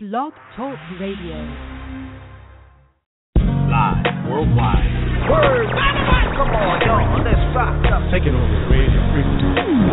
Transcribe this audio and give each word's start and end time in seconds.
Blog 0.00 0.32
Talk 0.54 0.78
Radio. 1.00 1.34
Live 3.34 4.30
worldwide. 4.30 4.86
Word. 5.28 5.66
Come 6.38 6.54
on, 6.54 6.78
y'all. 6.86 7.18
Let's 7.24 7.42
rock 7.50 7.82
up. 7.90 8.06
Take 8.12 8.22
it 8.22 8.30
over. 8.30 8.70
Radio. 8.70 8.94
Mm. 8.94 9.90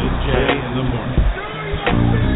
With 0.00 0.16
Jay 0.24 0.56
in 0.56 0.72
the 0.72 0.84
morning. 0.88 2.31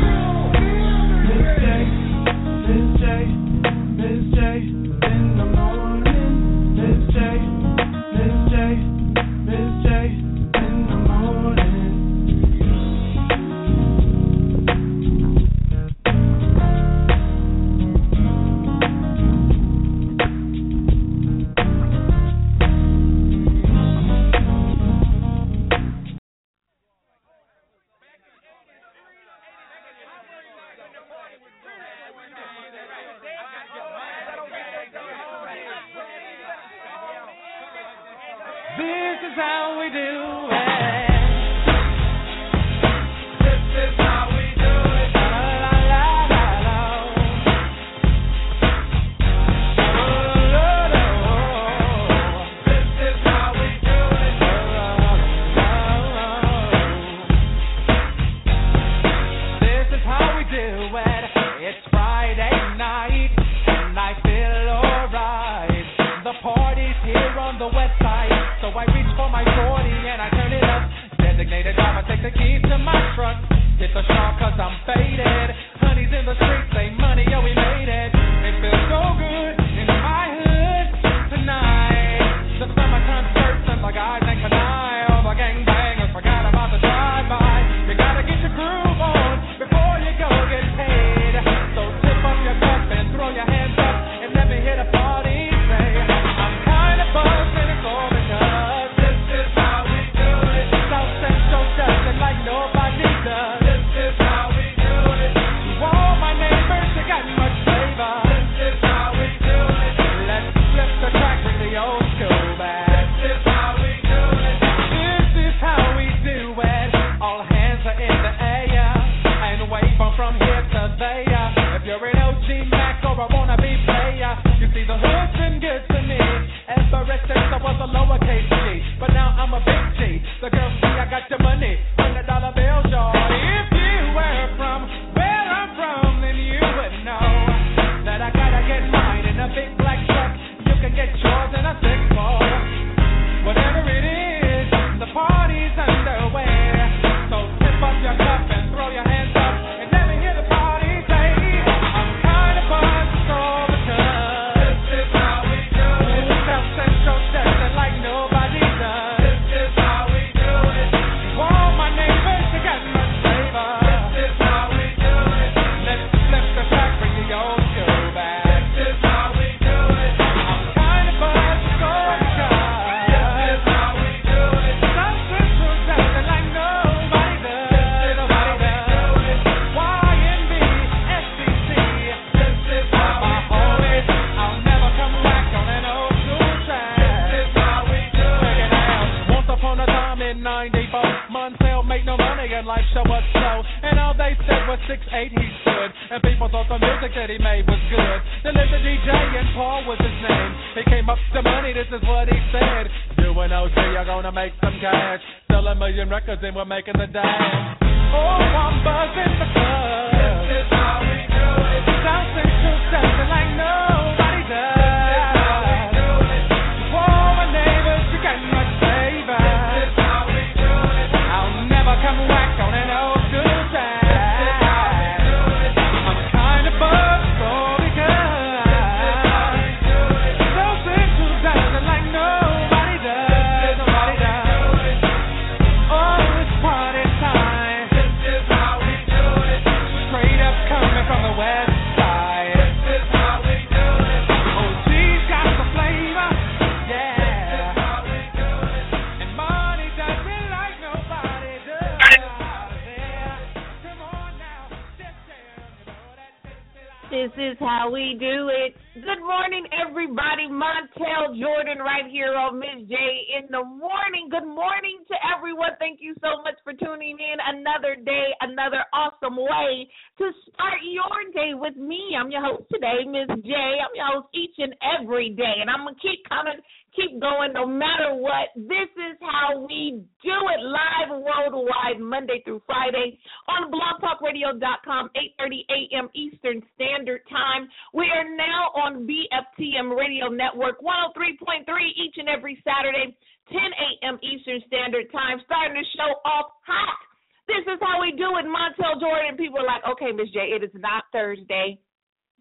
another 267.77 267.97
day, 268.01 268.29
another 268.41 268.85
awesome 268.93 269.37
way 269.37 269.89
to 270.19 270.31
start 270.49 270.81
your 270.83 271.33
day 271.33 271.53
with 271.55 271.77
me. 271.77 272.17
I'm 272.19 272.31
your 272.31 272.41
host 272.45 272.65
today, 272.73 273.05
Miz 273.05 273.29
J. 273.45 273.53
I'm 273.53 273.93
your 273.95 274.07
host 274.17 274.29
each 274.35 274.57
and 274.59 274.75
every 274.81 275.31
day, 275.31 275.61
and 275.61 275.69
I'm 275.69 275.85
gonna 275.85 275.97
keep 276.01 276.25
coming, 276.29 276.57
keep 276.95 277.21
going, 277.21 277.53
no 277.53 277.67
matter 277.67 278.15
what. 278.15 278.49
This 278.57 278.89
is 278.97 279.17
how 279.21 279.61
we 279.61 280.03
do 280.23 280.39
it 280.49 280.61
live 280.65 281.21
worldwide, 281.21 282.01
Monday 282.01 282.41
through 282.45 282.63
Friday 282.67 283.19
on 283.49 283.71
BlogTalkRadio.com, 283.71 285.11
8:30 285.15 285.65
a.m. 285.69 286.09
Eastern 286.15 286.63
Standard 286.75 287.21
Time. 287.29 287.69
We 287.93 288.09
are 288.11 288.25
now 288.37 288.73
on 288.75 289.07
BFTM 289.07 289.97
Radio 289.97 290.29
Network 290.29 290.81
103.3 290.81 291.93
each 291.97 292.17
and 292.17 292.29
every 292.29 292.63
Saturday. 292.65 293.17
10 293.49 293.61
a.m. 293.63 294.19
Eastern 294.23 294.61
Standard 294.67 295.07
Time, 295.13 295.41
starting 295.45 295.77
to 295.81 295.87
show 295.95 296.19
off 296.27 296.51
hot 296.67 297.06
this 297.49 297.63
is 297.67 297.79
how 297.81 298.01
we 298.01 298.13
do 298.13 298.37
it, 298.39 298.47
Montell 298.47 299.01
Jordan. 299.01 299.37
People 299.37 299.61
are 299.61 299.67
like, 299.67 299.83
okay, 299.87 300.13
Miz 300.13 300.31
J, 300.33 300.55
it 300.55 300.63
is 300.63 300.75
not 300.75 301.05
Thursday. 301.13 301.79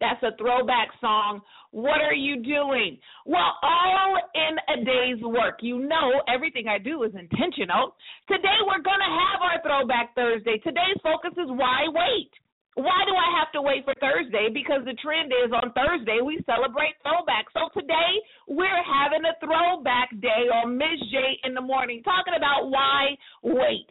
That's 0.00 0.22
a 0.22 0.36
throwback 0.36 0.88
song. 1.00 1.40
What 1.70 2.00
are 2.02 2.14
you 2.14 2.42
doing? 2.42 2.98
Well, 3.24 3.56
all 3.62 4.18
in 4.34 4.54
a 4.68 4.84
day's 4.84 5.22
work. 5.24 5.60
You 5.62 5.78
know, 5.78 6.20
everything 6.28 6.68
I 6.68 6.78
do 6.78 7.02
is 7.04 7.12
intentional. 7.14 7.96
Today, 8.28 8.60
we're 8.66 8.84
going 8.84 9.00
to 9.00 9.12
have 9.12 9.40
our 9.40 9.58
Throwback 9.64 10.14
Thursday. 10.14 10.58
Today's 10.58 11.00
focus 11.02 11.32
is 11.32 11.48
why 11.48 11.88
wait? 11.88 12.30
Why 12.76 13.08
do 13.08 13.16
I 13.16 13.40
have 13.40 13.48
to 13.56 13.62
wait 13.64 13.88
for 13.88 13.94
Thursday? 14.04 14.52
Because 14.52 14.84
the 14.84 14.92
trend 15.00 15.32
is 15.32 15.48
on 15.48 15.72
Thursday 15.72 16.20
we 16.20 16.44
celebrate 16.44 16.92
throwback. 17.00 17.48
So 17.56 17.72
today 17.72 18.20
we're 18.48 18.84
having 18.84 19.24
a 19.24 19.32
throwback 19.40 20.12
day 20.20 20.52
on 20.52 20.76
Miz 20.76 21.00
J 21.08 21.40
in 21.44 21.54
the 21.54 21.64
morning, 21.64 22.02
talking 22.04 22.36
about 22.36 22.68
why 22.68 23.16
wait. 23.42 23.88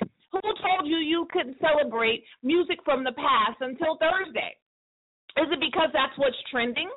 Told 0.66 0.90
you 0.90 0.98
you 0.98 1.28
couldn't 1.32 1.58
celebrate 1.62 2.24
music 2.42 2.80
from 2.84 3.04
the 3.04 3.12
past 3.14 3.62
until 3.62 3.98
Thursday? 3.98 4.56
Is 5.38 5.48
it 5.52 5.60
because 5.60 5.90
that's 5.94 6.18
what's 6.18 6.36
trending? 6.50 6.90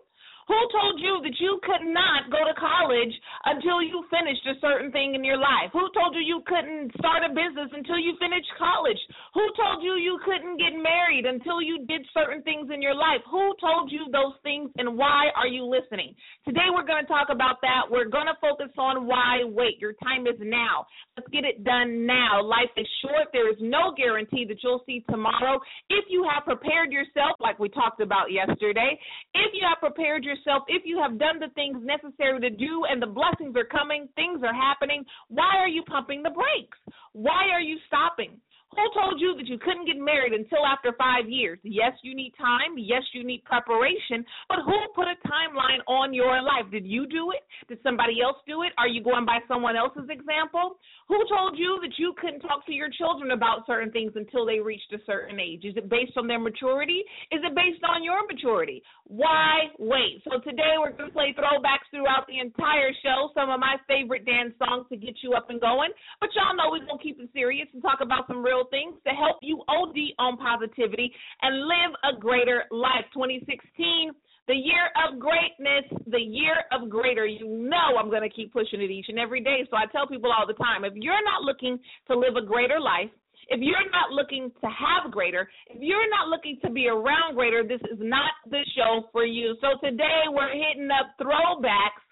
Who 0.48 0.56
told 0.72 0.96
you 0.96 1.20
that 1.28 1.36
you 1.36 1.60
could 1.60 1.84
not 1.84 2.32
go 2.32 2.40
to 2.40 2.56
college 2.56 3.12
until 3.44 3.84
you 3.84 4.00
finished 4.08 4.48
a 4.48 4.56
certain 4.64 4.88
thing 4.88 5.12
in 5.12 5.20
your 5.20 5.36
life? 5.36 5.68
Who 5.76 5.84
told 5.92 6.16
you 6.16 6.24
you 6.24 6.40
couldn't 6.48 6.88
start 6.96 7.20
a 7.20 7.28
business 7.28 7.68
until 7.76 8.00
you 8.00 8.16
finished 8.16 8.48
college? 8.56 8.96
Who 9.36 9.44
told 9.60 9.84
you 9.84 10.00
you 10.00 10.16
couldn't 10.24 10.56
get 10.56 10.72
married 10.72 11.28
until 11.28 11.60
you 11.60 11.84
did 11.84 12.00
certain 12.16 12.40
things 12.48 12.72
in 12.72 12.80
your 12.80 12.96
life? 12.96 13.20
Who 13.28 13.52
told 13.60 13.92
you 13.92 14.08
those 14.08 14.40
things 14.40 14.72
and 14.80 14.96
why 14.96 15.28
are 15.36 15.46
you 15.46 15.68
listening? 15.68 16.16
Today 16.48 16.72
we're 16.72 16.88
going 16.88 17.04
to 17.04 17.12
talk 17.12 17.28
about 17.28 17.60
that. 17.60 17.84
We're 17.84 18.08
going 18.08 18.32
to 18.32 18.40
focus 18.40 18.72
on 18.80 19.04
why 19.04 19.44
wait. 19.44 19.76
Your 19.76 19.92
time 20.00 20.24
is 20.24 20.40
now. 20.40 20.88
Let's 21.20 21.28
get 21.28 21.44
it 21.44 21.60
done 21.60 22.08
now. 22.08 22.40
Life 22.40 22.72
is 22.80 22.88
short. 23.04 23.28
There 23.36 23.52
is 23.52 23.60
no 23.60 23.92
guarantee 23.92 24.48
that 24.48 24.64
you'll 24.64 24.82
see 24.88 25.04
tomorrow. 25.12 25.60
If 25.92 26.08
you 26.08 26.24
have 26.24 26.48
prepared 26.48 26.88
yourself, 26.88 27.36
like 27.36 27.58
we 27.58 27.68
talked 27.68 28.00
about 28.00 28.32
yesterday, 28.32 28.96
if 29.36 29.52
you 29.52 29.60
have 29.68 29.84
prepared 29.84 30.24
yourself, 30.24 30.37
yourself, 30.38 30.64
if 30.68 30.82
you 30.84 30.98
have 31.00 31.18
done 31.18 31.38
the 31.38 31.48
things 31.54 31.78
necessary 31.82 32.40
to 32.40 32.50
do 32.50 32.84
and 32.90 33.02
the 33.02 33.06
blessings 33.06 33.56
are 33.56 33.64
coming, 33.64 34.08
things 34.14 34.42
are 34.42 34.54
happening, 34.54 35.04
why 35.28 35.56
are 35.58 35.68
you 35.68 35.82
pumping 35.84 36.22
the 36.22 36.30
brakes? 36.30 36.78
Why 37.12 37.48
are 37.52 37.60
you 37.60 37.78
stopping? 37.86 38.40
Who 38.76 38.84
told 38.92 39.16
you 39.18 39.34
that 39.36 39.48
you 39.48 39.56
couldn't 39.58 39.86
get 39.86 39.96
married 39.96 40.32
until 40.32 40.66
after 40.66 40.92
five 40.98 41.28
years? 41.28 41.58
Yes, 41.62 41.92
you 42.02 42.14
need 42.14 42.34
time. 42.36 42.76
Yes, 42.76 43.02
you 43.14 43.24
need 43.24 43.42
preparation. 43.44 44.24
But 44.48 44.60
who 44.64 44.76
put 44.94 45.08
a 45.08 45.16
timeline 45.24 45.80
on 45.88 46.12
your 46.12 46.42
life? 46.42 46.70
Did 46.70 46.84
you 46.84 47.06
do 47.06 47.32
it? 47.32 47.40
Did 47.68 47.80
somebody 47.82 48.20
else 48.20 48.36
do 48.46 48.62
it? 48.62 48.72
Are 48.76 48.86
you 48.86 49.02
going 49.02 49.24
by 49.24 49.40
someone 49.48 49.76
else's 49.76 50.08
example? 50.10 50.76
Who 51.08 51.16
told 51.32 51.56
you 51.56 51.80
that 51.80 51.96
you 51.96 52.12
couldn't 52.20 52.40
talk 52.40 52.66
to 52.66 52.72
your 52.72 52.90
children 52.92 53.32
about 53.32 53.64
certain 53.66 53.90
things 53.90 54.12
until 54.16 54.44
they 54.44 54.60
reached 54.60 54.92
a 54.92 55.00
certain 55.06 55.40
age? 55.40 55.64
Is 55.64 55.74
it 55.76 55.88
based 55.88 56.12
on 56.16 56.28
their 56.28 56.38
maturity? 56.38 57.00
Is 57.32 57.40
it 57.40 57.54
based 57.56 57.82
on 57.88 58.04
your 58.04 58.20
maturity? 58.28 58.82
Why 59.08 59.72
wait? 59.78 60.20
So 60.28 60.40
today 60.44 60.76
we're 60.76 60.92
going 60.92 61.08
to 61.08 61.16
play 61.16 61.32
throwbacks 61.32 61.88
throughout 61.90 62.28
the 62.28 62.38
entire 62.38 62.92
show, 63.02 63.32
some 63.32 63.48
of 63.48 63.58
my 63.60 63.76
favorite 63.88 64.26
dance 64.26 64.52
songs 64.60 64.84
to 64.92 64.96
get 64.96 65.16
you 65.22 65.32
up 65.32 65.48
and 65.48 65.60
going. 65.60 65.90
But 66.20 66.28
y'all 66.36 66.54
know 66.54 66.68
we're 66.68 66.84
going 66.84 67.00
to 67.00 67.02
keep 67.02 67.18
it 67.18 67.30
serious 67.32 67.66
and 67.72 67.80
talk 67.80 68.00
about 68.04 68.28
some 68.28 68.44
real 68.44 68.57
things 68.70 68.96
to 69.06 69.12
help 69.14 69.38
you 69.42 69.62
OD 69.68 69.96
on 70.18 70.36
positivity 70.36 71.12
and 71.42 71.60
live 71.60 71.92
a 72.04 72.18
greater 72.18 72.64
life. 72.70 73.04
2016 73.14 74.12
the 74.48 74.54
year 74.54 74.88
of 75.04 75.20
greatness, 75.20 75.84
the 76.06 76.18
year 76.18 76.64
of 76.72 76.88
greater. 76.88 77.26
You 77.26 77.46
know 77.46 78.00
I'm 78.00 78.08
going 78.08 78.24
to 78.24 78.34
keep 78.34 78.50
pushing 78.50 78.80
it 78.80 78.90
each 78.90 79.06
and 79.08 79.18
every 79.18 79.42
day. 79.44 79.68
So 79.70 79.76
I 79.76 79.84
tell 79.92 80.08
people 80.08 80.32
all 80.32 80.46
the 80.46 80.54
time 80.54 80.84
if 80.84 80.94
you're 80.96 81.22
not 81.22 81.42
looking 81.42 81.78
to 82.08 82.18
live 82.18 82.34
a 82.36 82.44
greater 82.44 82.80
life, 82.80 83.10
if 83.48 83.60
you're 83.60 83.90
not 83.92 84.10
looking 84.10 84.50
to 84.60 84.66
have 84.66 85.12
greater, 85.12 85.48
if 85.68 85.80
you're 85.80 86.08
not 86.10 86.28
looking 86.28 86.58
to 86.64 86.70
be 86.70 86.88
around 86.88 87.34
greater, 87.34 87.62
this 87.62 87.80
is 87.92 87.98
not 88.00 88.32
the 88.50 88.64
show 88.74 89.04
for 89.12 89.24
you. 89.24 89.54
So 89.60 89.78
today 89.86 90.24
we're 90.28 90.52
hitting 90.52 90.88
up 90.90 91.12
throwbacks 91.20 92.04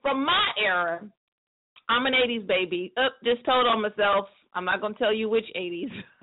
from 0.00 0.24
my 0.24 0.48
era. 0.62 1.00
I'm 1.88 2.06
an 2.06 2.14
80s 2.14 2.46
baby. 2.46 2.92
Up, 2.96 3.14
just 3.24 3.44
told 3.44 3.66
on 3.66 3.82
myself. 3.82 4.26
I'm 4.54 4.64
not 4.64 4.80
going 4.80 4.94
to 4.94 4.98
tell 4.98 5.12
you 5.12 5.28
which 5.28 5.46
80s. 5.56 5.90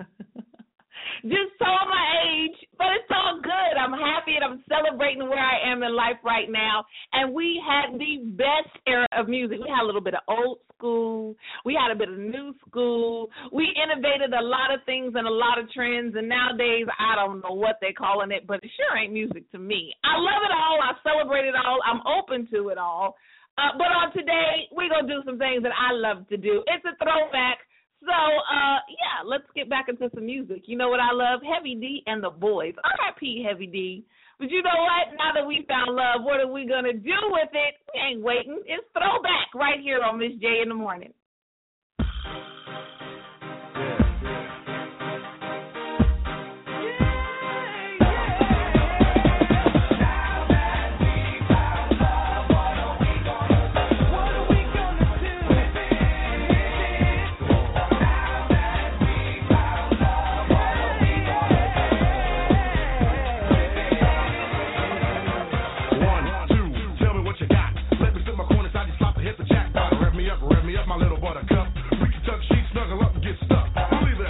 just 1.22 1.54
told 1.62 1.86
my 1.86 2.06
age, 2.26 2.56
but 2.78 2.88
it's 2.98 3.10
all 3.10 3.40
good. 3.42 3.74
I'm 3.78 3.92
happy 3.92 4.34
and 4.34 4.44
I'm 4.44 4.64
celebrating 4.68 5.28
where 5.28 5.38
I 5.38 5.70
am 5.70 5.82
in 5.82 5.94
life 5.94 6.18
right 6.24 6.50
now. 6.50 6.84
And 7.12 7.32
we 7.32 7.62
had 7.62 7.98
the 7.98 8.24
best 8.34 8.74
era 8.86 9.06
of 9.12 9.28
music. 9.28 9.58
We 9.62 9.70
had 9.70 9.84
a 9.84 9.86
little 9.86 10.00
bit 10.00 10.14
of 10.14 10.20
old 10.28 10.58
school, 10.76 11.36
we 11.64 11.78
had 11.78 11.94
a 11.94 11.98
bit 11.98 12.08
of 12.08 12.18
new 12.18 12.54
school. 12.66 13.30
We 13.52 13.70
innovated 13.78 14.34
a 14.34 14.42
lot 14.42 14.74
of 14.74 14.80
things 14.84 15.12
and 15.14 15.26
a 15.26 15.30
lot 15.30 15.58
of 15.58 15.70
trends. 15.70 16.16
And 16.16 16.28
nowadays, 16.28 16.86
I 16.98 17.14
don't 17.14 17.40
know 17.40 17.54
what 17.54 17.78
they're 17.80 17.92
calling 17.92 18.32
it, 18.32 18.46
but 18.46 18.58
it 18.64 18.70
sure 18.76 18.98
ain't 18.98 19.12
music 19.12 19.50
to 19.52 19.58
me. 19.58 19.94
I 20.02 20.18
love 20.18 20.42
it 20.42 20.50
all. 20.50 20.78
I 20.82 20.98
celebrate 21.06 21.46
it 21.46 21.54
all. 21.54 21.78
I'm 21.86 22.02
open 22.06 22.48
to 22.50 22.70
it 22.70 22.78
all. 22.78 23.14
Uh, 23.58 23.76
but 23.76 23.92
on 23.92 24.12
today, 24.12 24.68
we're 24.72 24.88
going 24.88 25.06
to 25.06 25.12
do 25.12 25.22
some 25.24 25.38
things 25.38 25.62
that 25.62 25.72
I 25.76 25.92
love 25.92 26.28
to 26.28 26.36
do. 26.36 26.64
It's 26.66 26.84
a 26.84 26.96
throwback 27.02 27.58
so, 28.02 28.10
uh, 28.10 28.82
yeah, 28.90 29.22
let's 29.24 29.46
get 29.54 29.70
back 29.70 29.86
into 29.88 30.10
some 30.14 30.26
music. 30.26 30.66
You 30.66 30.76
know 30.76 30.88
what 30.88 30.98
I 30.98 31.14
love? 31.14 31.40
Heavy 31.46 31.76
D 31.76 32.02
and 32.06 32.22
the 32.22 32.30
Boys. 32.30 32.74
R.I.P. 32.82 33.46
Heavy 33.46 33.66
D. 33.66 34.04
But 34.38 34.50
you 34.50 34.62
know 34.62 34.74
what? 34.74 35.14
Now 35.16 35.30
that 35.34 35.46
we 35.46 35.64
found 35.68 35.94
love, 35.94 36.26
what 36.26 36.40
are 36.40 36.50
we 36.50 36.66
gonna 36.66 36.94
do 36.94 37.18
with 37.30 37.50
it? 37.52 37.74
We 37.94 38.00
ain't 38.00 38.22
waiting. 38.22 38.60
It's 38.66 38.86
throwback 38.92 39.54
right 39.54 39.78
here 39.80 40.02
on 40.02 40.18
Miz 40.18 40.32
J 40.40 40.62
in 40.62 40.68
the 40.68 40.74
morning. 40.74 41.12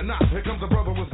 Not. 0.03 0.29
Here 0.31 0.43
comes 0.43 0.61
a 0.65 0.67
brother 0.67 0.91
with 0.91 1.12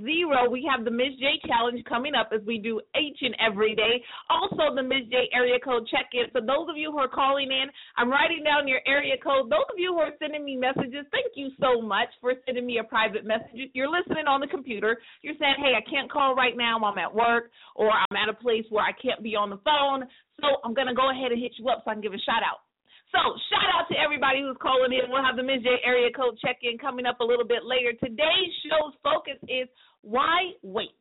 8230. 0.00 0.52
We 0.52 0.68
have 0.70 0.84
the 0.84 0.90
Miz 0.90 1.14
J 1.20 1.40
challenge 1.46 1.84
coming 1.84 2.14
up 2.14 2.30
as 2.34 2.40
we 2.46 2.58
do 2.58 2.80
each 2.98 3.18
and 3.20 3.36
every 3.38 3.74
day. 3.74 4.02
Also, 4.28 4.74
the 4.74 4.82
Miz 4.82 5.06
J 5.10 5.28
area 5.32 5.58
code 5.62 5.86
check 5.90 6.10
in. 6.12 6.24
So, 6.32 6.40
those 6.40 6.68
of 6.68 6.76
you 6.76 6.90
who 6.90 6.98
are 6.98 7.08
calling 7.08 7.52
in, 7.52 7.66
I'm 7.96 8.10
writing 8.10 8.42
down 8.44 8.68
your 8.68 8.80
area 8.86 9.14
code. 9.22 9.50
Those 9.50 9.68
of 9.70 9.78
you 9.78 9.92
who 9.92 10.00
are 10.00 10.16
sending 10.18 10.44
me 10.44 10.56
messages, 10.56 11.06
thank 11.12 11.36
you 11.36 11.50
so 11.60 11.80
much 11.80 12.08
for 12.20 12.34
sending 12.46 12.66
me 12.66 12.78
a 12.78 12.84
private 12.84 13.24
message. 13.24 13.70
You're 13.74 13.90
listening 13.90 14.26
on 14.26 14.40
the 14.40 14.48
computer. 14.48 14.98
You're 15.22 15.38
saying, 15.38 15.56
hey, 15.58 15.72
I 15.76 15.84
can't 15.88 16.10
call 16.10 16.34
right 16.34 16.56
now. 16.56 16.80
I'm 16.80 16.98
at 16.98 17.14
work 17.14 17.50
or 17.76 17.90
I'm 17.90 18.16
at 18.16 18.28
a 18.28 18.34
place 18.34 18.64
where 18.70 18.84
I 18.84 18.92
can't 18.92 19.22
be 19.22 19.36
on 19.36 19.50
the 19.50 19.60
phone. 19.62 20.08
So, 20.40 20.58
I'm 20.64 20.74
going 20.74 20.88
to 20.88 20.94
go 20.94 21.10
ahead 21.10 21.32
and 21.32 21.40
hit 21.40 21.52
you 21.58 21.68
up 21.68 21.82
so 21.84 21.90
I 21.90 21.94
can 21.94 22.02
give 22.02 22.14
a 22.14 22.18
shout 22.18 22.42
out. 22.42 22.69
So, 23.12 23.18
shout 23.50 23.68
out 23.74 23.88
to 23.90 23.98
everybody 23.98 24.42
who's 24.42 24.56
calling 24.62 24.92
in. 24.92 25.10
We'll 25.10 25.24
have 25.24 25.34
the 25.36 25.42
Miz 25.42 25.62
J 25.62 25.82
area 25.84 26.10
code 26.14 26.38
check 26.38 26.58
in 26.62 26.78
coming 26.78 27.06
up 27.06 27.18
a 27.18 27.24
little 27.24 27.46
bit 27.46 27.64
later. 27.66 27.92
Today's 27.98 28.52
show's 28.62 28.94
focus 29.02 29.38
is 29.48 29.66
why 30.02 30.54
wait? 30.62 30.94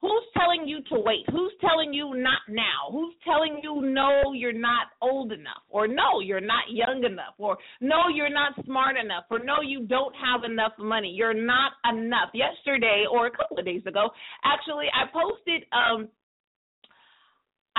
Who's 0.00 0.24
telling 0.32 0.66
you 0.66 0.80
to 0.88 1.00
wait? 1.00 1.24
Who's 1.30 1.52
telling 1.60 1.92
you 1.92 2.14
not 2.16 2.40
now? 2.48 2.88
Who's 2.90 3.14
telling 3.22 3.60
you 3.62 3.82
no, 3.82 4.32
you're 4.34 4.52
not 4.52 4.88
old 5.02 5.30
enough? 5.32 5.60
Or 5.68 5.86
no, 5.86 6.20
you're 6.22 6.40
not 6.40 6.64
young 6.70 7.04
enough? 7.04 7.34
Or 7.36 7.58
no, 7.82 8.08
you're 8.12 8.32
not 8.32 8.52
smart 8.64 8.96
enough? 8.96 9.24
Or 9.30 9.40
no, 9.40 9.60
you 9.62 9.86
don't 9.86 10.14
have 10.16 10.44
enough 10.50 10.72
money? 10.78 11.12
You're 11.14 11.34
not 11.34 11.72
enough. 11.84 12.30
Yesterday, 12.32 13.04
or 13.10 13.26
a 13.26 13.30
couple 13.30 13.58
of 13.58 13.66
days 13.66 13.82
ago, 13.86 14.08
actually, 14.42 14.86
I 14.88 15.04
posted 15.12 15.64
um, 15.72 16.08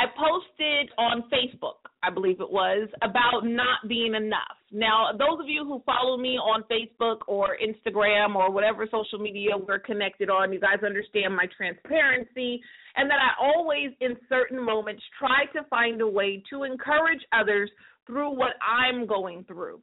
I 0.01 0.05
posted 0.17 0.89
on 0.97 1.23
Facebook, 1.29 1.77
I 2.01 2.09
believe 2.09 2.41
it 2.41 2.49
was, 2.49 2.89
about 3.03 3.45
not 3.45 3.87
being 3.87 4.15
enough. 4.15 4.57
Now, 4.71 5.11
those 5.11 5.39
of 5.39 5.47
you 5.47 5.63
who 5.63 5.79
follow 5.85 6.17
me 6.17 6.37
on 6.37 6.63
Facebook 6.63 7.19
or 7.27 7.55
Instagram 7.63 8.35
or 8.35 8.49
whatever 8.49 8.87
social 8.89 9.19
media 9.19 9.51
we're 9.55 9.77
connected 9.77 10.31
on, 10.31 10.51
you 10.51 10.59
guys 10.59 10.83
understand 10.83 11.35
my 11.35 11.45
transparency 11.55 12.59
and 12.95 13.11
that 13.11 13.19
I 13.21 13.45
always, 13.45 13.91
in 13.99 14.17
certain 14.27 14.63
moments, 14.63 15.03
try 15.19 15.45
to 15.53 15.67
find 15.69 16.01
a 16.01 16.07
way 16.07 16.41
to 16.49 16.63
encourage 16.63 17.21
others 17.31 17.69
through 18.07 18.31
what 18.31 18.53
I'm 18.59 19.05
going 19.05 19.43
through. 19.43 19.81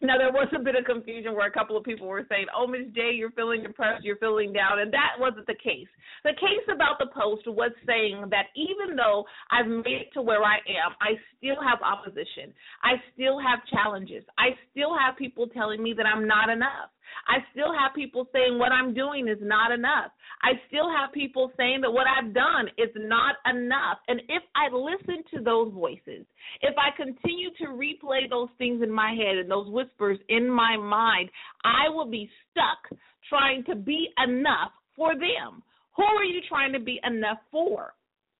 Now 0.00 0.18
there 0.18 0.32
was 0.32 0.48
a 0.54 0.58
bit 0.58 0.74
of 0.74 0.84
confusion 0.84 1.34
where 1.34 1.46
a 1.46 1.50
couple 1.50 1.76
of 1.76 1.84
people 1.84 2.06
were 2.06 2.26
saying, 2.28 2.46
"Oh, 2.54 2.66
Miz 2.66 2.88
J, 2.94 3.12
you're 3.12 3.30
feeling 3.30 3.62
depressed, 3.62 4.04
you're 4.04 4.16
feeling 4.16 4.52
down," 4.52 4.80
and 4.80 4.92
that 4.92 5.12
wasn't 5.18 5.46
the 5.46 5.54
case. 5.54 5.88
The 6.24 6.34
case 6.34 6.66
about 6.72 6.98
the 6.98 7.06
post 7.06 7.46
was 7.46 7.70
saying 7.86 8.28
that 8.30 8.46
even 8.54 8.96
though 8.96 9.24
I've 9.50 9.66
made 9.66 10.02
it 10.02 10.12
to 10.14 10.22
where 10.22 10.42
I 10.42 10.56
am, 10.56 10.94
I 11.00 11.18
still 11.36 11.62
have 11.62 11.80
opposition. 11.82 12.52
I 12.82 13.00
still 13.12 13.38
have 13.38 13.64
challenges. 13.66 14.24
I 14.36 14.58
still 14.70 14.96
have 14.98 15.16
people 15.16 15.46
telling 15.48 15.82
me 15.82 15.92
that 15.94 16.06
I'm 16.06 16.26
not 16.26 16.50
enough. 16.50 16.90
I 17.26 17.38
still 17.52 17.72
have 17.78 17.94
people 17.94 18.28
saying 18.32 18.58
what 18.58 18.72
I'm 18.72 18.94
doing 18.94 19.28
is 19.28 19.38
not 19.40 19.72
enough. 19.72 20.10
I 20.42 20.52
still 20.68 20.90
have 20.90 21.12
people 21.12 21.52
saying 21.56 21.80
that 21.82 21.90
what 21.90 22.06
I've 22.06 22.34
done 22.34 22.68
is 22.78 22.90
not 22.96 23.36
enough. 23.46 23.98
And 24.08 24.20
if 24.28 24.42
I 24.54 24.74
listen 24.74 25.24
to 25.34 25.42
those 25.42 25.72
voices, 25.72 26.26
if 26.60 26.74
I 26.78 26.94
continue 26.96 27.50
to 27.58 27.66
replay 27.68 28.28
those 28.28 28.48
things 28.58 28.82
in 28.82 28.90
my 28.90 29.14
head 29.14 29.38
and 29.38 29.50
those 29.50 29.70
whispers 29.70 30.18
in 30.28 30.48
my 30.48 30.76
mind, 30.76 31.30
I 31.64 31.88
will 31.88 32.10
be 32.10 32.28
stuck 32.50 32.98
trying 33.28 33.64
to 33.64 33.74
be 33.74 34.08
enough 34.22 34.72
for 34.96 35.14
them. 35.14 35.62
Who 35.96 36.04
are 36.04 36.24
you 36.24 36.40
trying 36.48 36.72
to 36.72 36.80
be 36.80 37.00
enough 37.04 37.38
for? 37.50 37.94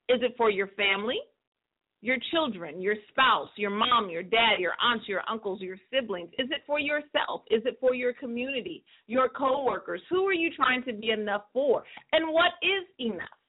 Is 0.09 0.21
it 0.23 0.35
for 0.37 0.51
your 0.51 0.69
family? 0.69 1.19
Your 2.05 2.19
children, 2.33 2.83
your 2.83 2.97
spouse, 3.09 3.49
your 3.57 3.71
mom, 3.71 4.11
your 4.11 4.23
dad, 4.23 4.61
your 4.61 4.75
aunts, 4.79 5.09
your 5.09 5.23
uncles, 5.27 5.63
your 5.63 5.79
siblings? 5.91 6.29
Is 6.39 6.51
it 6.51 6.61
for 6.67 6.79
yourself? 6.79 7.45
Is 7.51 7.63
it 7.65 7.79
for 7.81 7.95
your 7.95 8.13
community, 8.13 8.85
your 9.07 9.31
coworkers? 9.31 10.03
Who 10.11 10.27
are 10.27 10.35
you 10.35 10.51
trying 10.55 10.85
to 10.85 10.93
be 10.93 11.13
enough 11.13 11.45
for? 11.55 11.83
And 12.13 12.31
what 12.31 12.53
is 12.61 12.85
enough? 12.99 13.41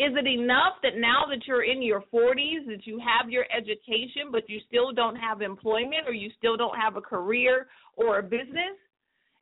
Is 0.00 0.10
it 0.18 0.26
enough 0.26 0.82
that 0.82 0.98
now 0.98 1.22
that 1.30 1.46
you're 1.46 1.62
in 1.62 1.80
your 1.80 2.02
40s 2.12 2.66
that 2.66 2.86
you 2.88 2.98
have 2.98 3.30
your 3.30 3.44
education 3.56 4.32
but 4.32 4.48
you 4.48 4.58
still 4.66 4.92
don't 4.92 5.14
have 5.14 5.42
employment 5.42 6.08
or 6.08 6.12
you 6.12 6.28
still 6.38 6.56
don't 6.56 6.76
have 6.76 6.96
a 6.96 7.00
career 7.00 7.68
or 7.96 8.18
a 8.18 8.22
business? 8.22 8.74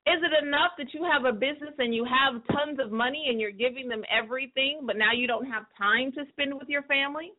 Is 0.07 0.21
it 0.21 0.45
enough 0.45 0.73
that 0.77 0.93
you 0.93 1.09
have 1.11 1.25
a 1.25 1.33
business 1.33 1.73
and 1.79 1.95
you 1.95 2.05
have 2.05 2.43
tons 2.53 2.79
of 2.79 2.93
money 2.93 3.29
and 3.31 3.41
you're 3.41 3.51
giving 3.51 3.89
them 3.89 4.03
everything 4.13 4.81
but 4.85 4.99
now 4.99 5.15
you 5.17 5.27
don't 5.27 5.47
have 5.47 5.65
time 5.79 6.13
to 6.13 6.25
spend 6.33 6.53
with 6.53 6.69
your 6.69 6.83
family? 6.83 7.33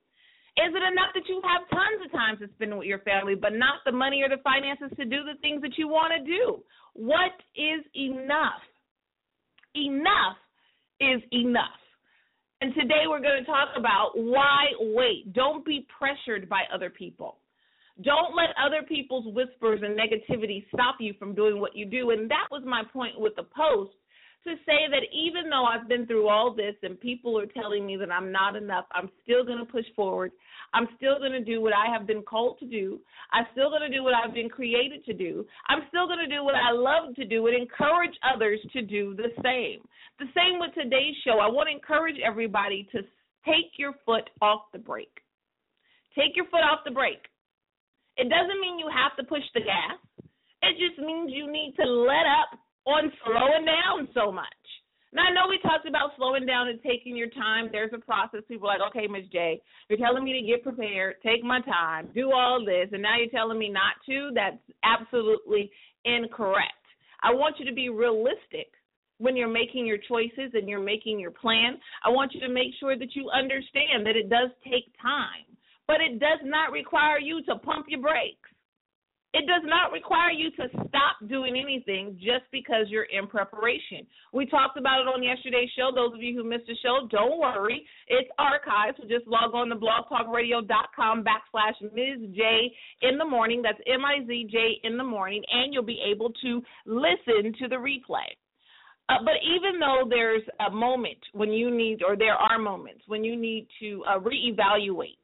Is 0.58 0.76
it 0.76 0.84
enough 0.84 1.16
that 1.16 1.28
you 1.30 1.42
have 1.44 1.70
tons 1.70 2.06
of 2.06 2.12
time 2.12 2.38
to 2.40 2.48
spend 2.56 2.78
with 2.78 2.88
your 2.88 3.00
family, 3.00 3.36
but 3.36 3.54
not 3.54 3.80
the 3.86 3.92
money 3.92 4.22
or 4.22 4.30
the 4.30 4.42
finances 4.44 4.92
to 4.98 5.06
do 5.06 5.24
the 5.24 5.40
things 5.42 5.62
that 5.62 5.78
you 5.78 5.88
want 5.88 6.12
to 6.12 6.24
do? 6.26 6.62
What 6.94 7.32
is 7.56 7.86
enough? 7.96 8.62
Enough 9.76 10.38
is 11.00 11.22
enough. 11.32 11.80
And 12.60 12.74
today 12.76 13.08
we're 13.08 13.22
going 13.22 13.40
to 13.40 13.46
talk 13.46 13.70
about 13.78 14.12
why 14.14 14.68
wait. 14.80 15.34
Don't 15.34 15.66
be 15.66 15.88
pressured 15.98 16.50
by 16.50 16.64
other 16.74 16.90
people. 16.90 17.38
Don't 18.04 18.36
let 18.36 18.50
other 18.62 18.84
people's 18.88 19.34
whispers 19.34 19.82
and 19.84 19.98
negativity 19.98 20.66
stop 20.74 20.96
you 21.00 21.14
from 21.18 21.34
doing 21.34 21.60
what 21.60 21.76
you 21.76 21.86
do. 21.86 22.12
And 22.12 22.30
that 22.30 22.48
was 22.52 22.64
my 22.66 22.84
point 22.92 23.20
with 23.20 23.36
the 23.36 23.44
post 23.44 23.94
to 24.44 24.56
say 24.66 24.90
that 24.90 25.04
even 25.14 25.50
though 25.50 25.66
I've 25.66 25.88
been 25.88 26.06
through 26.08 26.28
all 26.28 26.54
this 26.54 26.76
and 26.84 27.00
people 27.00 27.38
are 27.38 27.46
telling 27.46 27.86
me 27.86 27.96
that 27.98 28.12
I'm 28.12 28.32
not 28.32 28.56
enough, 28.56 28.86
I'm 28.92 29.10
still 29.24 29.46
going 29.46 29.60
to 29.60 29.66
push 29.66 29.86
forward. 29.96 30.32
I'm 30.74 30.88
still 30.98 31.20
going 31.20 31.34
to 31.34 31.44
do 31.44 31.62
what 31.62 31.74
I 31.74 31.92
have 31.92 32.08
been 32.08 32.22
called 32.22 32.58
to 32.60 32.66
do. 32.66 33.00
I'm 33.34 33.46
still 33.52 33.70
going 33.70 33.82
to 33.82 33.96
do 33.96 34.04
what 34.04 34.14
I've 34.14 34.34
been 34.34 34.50
created 34.50 35.06
to 35.06 35.14
do. 35.14 35.46
I'm 35.70 35.82
still 35.90 36.08
going 36.08 36.20
to 36.20 36.34
do 36.34 36.44
what 36.44 36.56
I 36.56 36.72
love 36.72 37.16
to 37.16 37.26
do 37.26 37.48
and 37.48 37.56
encourage 37.56 38.16
others 38.24 38.60
to 38.74 38.82
do 38.82 39.16
the 39.16 39.30
same. 39.44 39.82
The 40.20 40.32
same 40.36 40.60
with 40.60 40.74
today's 40.74 41.16
show. 41.24 41.40
I 41.40 41.48
want 41.48 41.68
to 41.70 41.76
encourage 41.76 42.18
everybody 42.26 42.88
to 42.94 43.02
take 43.46 43.78
your 43.78 43.94
foot 44.06 44.30
off 44.42 44.62
the 44.72 44.80
brake. 44.80 45.20
Take 46.16 46.36
your 46.36 46.46
foot 46.46 46.62
off 46.62 46.80
the 46.86 46.92
brake. 46.92 47.26
It 48.18 48.30
doesn't 48.30 48.62
mean 48.62 48.80
you 48.80 48.90
have 48.92 49.16
to 49.18 49.24
push 49.24 49.44
the 49.54 49.62
gas. 49.62 49.98
It 50.62 50.78
just 50.78 51.00
means 51.00 51.32
you 51.34 51.52
need 51.52 51.74
to 51.80 51.86
let 51.86 52.26
up 52.26 52.60
on 52.86 53.12
slowing 53.26 53.66
down 53.66 54.08
so 54.14 54.32
much. 54.32 54.48
Now 55.14 55.24
I 55.24 55.34
know 55.34 55.50
we 55.50 55.60
talked 55.60 55.88
about 55.88 56.12
slowing 56.16 56.46
down 56.46 56.70
and 56.70 56.80
taking 56.82 57.18
your 57.18 57.30
time. 57.30 57.68
There's 57.72 57.92
a 57.94 58.00
process. 58.00 58.42
People 58.48 58.70
are 58.70 58.80
like, 58.80 58.96
okay, 58.96 59.08
Miz 59.08 59.28
J, 59.32 59.62
you're 59.90 60.00
telling 60.00 60.24
me 60.24 60.40
to 60.40 60.48
get 60.48 60.64
prepared, 60.64 61.16
take 61.22 61.44
my 61.44 61.60
time, 61.62 62.10
do 62.16 62.32
all 62.32 62.64
this, 62.66 62.88
and 62.94 63.02
now 63.02 63.18
you're 63.18 63.30
telling 63.30 63.60
me 63.60 63.70
not 63.70 64.00
to. 64.08 64.32
That's 64.34 64.58
absolutely 64.84 65.70
incorrect. 66.06 66.72
I 67.24 67.34
want 67.34 67.60
you 67.60 67.66
to 67.66 67.74
be 67.74 67.90
realistic 67.90 68.72
when 69.18 69.36
you're 69.36 69.52
making 69.52 69.86
your 69.86 70.00
choices 70.00 70.52
and 70.54 70.68
you're 70.68 70.80
making 70.80 71.20
your 71.20 71.32
plan. 71.32 71.78
I 72.04 72.10
want 72.10 72.34
you 72.34 72.40
to 72.42 72.50
make 72.50 72.74
sure 72.80 72.98
that 72.98 73.14
you 73.14 73.30
understand 73.30 74.06
that 74.06 74.16
it 74.16 74.30
does 74.30 74.50
take 74.64 74.92
time, 75.00 75.46
but 75.88 75.98
it 76.02 76.20
does 76.20 76.40
not 76.44 76.72
require 76.72 77.20
you 77.20 77.44
to 77.44 77.56
pump 77.58 77.86
your 77.90 78.02
brakes. 78.02 78.50
It 79.34 79.48
does 79.48 79.64
not 79.64 79.94
require 79.94 80.32
you 80.32 80.52
to 80.52 80.68
stop 80.90 81.16
doing 81.30 81.56
anything 81.58 82.18
just 82.20 82.44
because 82.52 82.88
you're 82.90 83.08
in 83.08 83.28
preparation. 83.28 84.06
We 84.34 84.46
talked 84.46 84.78
about 84.78 85.00
it 85.00 85.08
on 85.08 85.24
yesterday's 85.24 85.70
show. 85.78 85.90
Those 85.96 86.14
of 86.14 86.22
you 86.22 86.36
who 86.36 86.48
missed 86.48 86.68
the 86.68 86.76
show, 86.84 87.08
don't 87.10 87.40
worry. 87.40 87.86
It's 88.08 88.30
archived. 88.38 88.98
So 88.98 89.08
just 89.08 89.28
log 89.28 89.54
on 89.54 89.70
to 89.70 89.76
blogtalkradio.com 89.76 91.24
backslash 91.24 91.82
Miz 91.82 92.36
J 92.36 92.72
in 93.04 93.18
the 93.18 93.26
morning. 93.26 93.62
That's 93.62 93.80
M 93.88 94.04
I 94.04 94.26
Z 94.28 94.48
J 94.52 94.82
in 94.84 94.98
the 94.98 95.04
morning. 95.04 95.42
And 95.50 95.74
you'll 95.74 95.84
be 95.84 96.02
able 96.12 96.34
to 96.42 96.62
listen 96.86 97.54
to 97.60 97.68
the 97.70 97.76
replay. 97.76 98.28
Uh, 99.08 99.24
but 99.24 99.36
even 99.44 99.80
though 99.80 100.04
there's 100.10 100.44
a 100.68 100.70
moment 100.70 101.18
when 101.32 101.52
you 101.52 101.76
need, 101.76 102.04
or 102.04 102.18
there 102.18 102.36
are 102.36 102.60
moments 102.60 103.04
when 103.08 103.24
you 103.24 103.36
need 103.36 103.68
to 103.80 104.04
uh, 104.10 104.20
reevaluate 104.20 105.18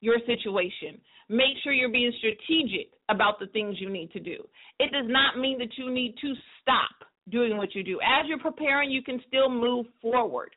your 0.00 0.18
situation, 0.26 1.00
make 1.28 1.56
sure 1.62 1.72
you're 1.72 1.88
being 1.88 2.12
strategic 2.18 2.90
about 3.08 3.38
the 3.38 3.46
things 3.48 3.76
you 3.80 3.90
need 3.90 4.10
to 4.12 4.20
do. 4.20 4.46
It 4.78 4.92
does 4.92 5.06
not 5.06 5.38
mean 5.38 5.58
that 5.58 5.76
you 5.76 5.90
need 5.90 6.14
to 6.20 6.34
stop 6.62 7.08
doing 7.30 7.56
what 7.56 7.74
you 7.74 7.82
do. 7.82 7.98
As 8.00 8.26
you're 8.28 8.38
preparing, 8.38 8.90
you 8.90 9.02
can 9.02 9.20
still 9.26 9.48
move 9.48 9.86
forward. 10.00 10.50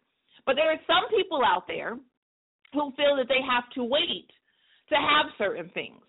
But 0.45 0.55
there 0.55 0.71
are 0.71 0.79
some 0.87 1.09
people 1.15 1.41
out 1.45 1.67
there 1.67 1.97
who 2.73 2.91
feel 2.95 3.15
that 3.17 3.27
they 3.27 3.41
have 3.47 3.63
to 3.75 3.83
wait 3.83 4.29
to 4.89 4.95
have 4.95 5.27
certain 5.37 5.69
things. 5.73 6.01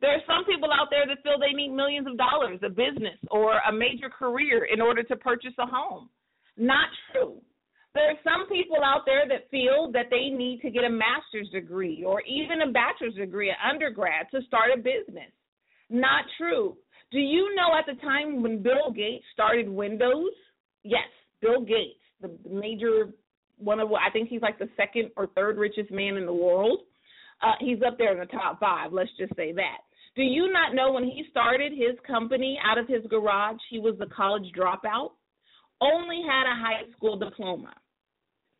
There 0.00 0.10
are 0.10 0.22
some 0.26 0.44
people 0.44 0.68
out 0.72 0.88
there 0.90 1.06
that 1.06 1.22
feel 1.22 1.38
they 1.38 1.56
need 1.56 1.70
millions 1.70 2.06
of 2.06 2.16
dollars, 2.16 2.60
a 2.62 2.68
business, 2.68 3.18
or 3.30 3.58
a 3.68 3.72
major 3.72 4.08
career 4.08 4.66
in 4.72 4.80
order 4.80 5.02
to 5.02 5.16
purchase 5.16 5.54
a 5.58 5.66
home. 5.66 6.08
Not 6.56 6.88
true. 7.12 7.40
There 7.94 8.10
are 8.10 8.22
some 8.22 8.48
people 8.48 8.78
out 8.84 9.02
there 9.06 9.26
that 9.28 9.50
feel 9.50 9.90
that 9.92 10.06
they 10.10 10.28
need 10.28 10.60
to 10.62 10.70
get 10.70 10.84
a 10.84 10.90
master's 10.90 11.48
degree 11.50 12.04
or 12.04 12.22
even 12.22 12.62
a 12.62 12.72
bachelor's 12.72 13.14
degree, 13.14 13.50
an 13.50 13.56
undergrad, 13.68 14.26
to 14.32 14.42
start 14.42 14.70
a 14.74 14.76
business. 14.76 15.32
Not 15.90 16.24
true. 16.36 16.76
Do 17.10 17.18
you 17.18 17.54
know 17.54 17.70
at 17.78 17.86
the 17.86 18.00
time 18.02 18.42
when 18.42 18.62
Bill 18.62 18.92
Gates 18.94 19.24
started 19.32 19.68
Windows? 19.68 20.30
Yes, 20.84 21.08
Bill 21.40 21.62
Gates, 21.62 22.00
the 22.20 22.30
major 22.48 23.10
one 23.56 23.80
of 23.80 23.90
I 23.92 24.10
think 24.10 24.28
he's 24.28 24.42
like 24.42 24.58
the 24.58 24.68
second 24.76 25.10
or 25.16 25.26
third 25.28 25.58
richest 25.58 25.90
man 25.90 26.16
in 26.16 26.26
the 26.26 26.34
world. 26.34 26.80
Uh, 27.42 27.54
he's 27.60 27.78
up 27.86 27.98
there 27.98 28.12
in 28.12 28.18
the 28.18 28.26
top 28.26 28.60
five. 28.60 28.92
Let's 28.92 29.10
just 29.18 29.34
say 29.36 29.52
that. 29.52 29.78
Do 30.16 30.22
you 30.22 30.50
not 30.52 30.74
know 30.74 30.92
when 30.92 31.04
he 31.04 31.24
started 31.30 31.72
his 31.72 31.96
company 32.06 32.58
out 32.64 32.78
of 32.78 32.88
his 32.88 33.04
garage, 33.08 33.58
he 33.70 33.78
was 33.78 33.94
a 34.00 34.06
college 34.06 34.50
dropout? 34.56 35.10
Only 35.80 36.22
had 36.26 36.50
a 36.50 36.56
high 36.56 36.90
school 36.96 37.16
diploma. 37.16 37.74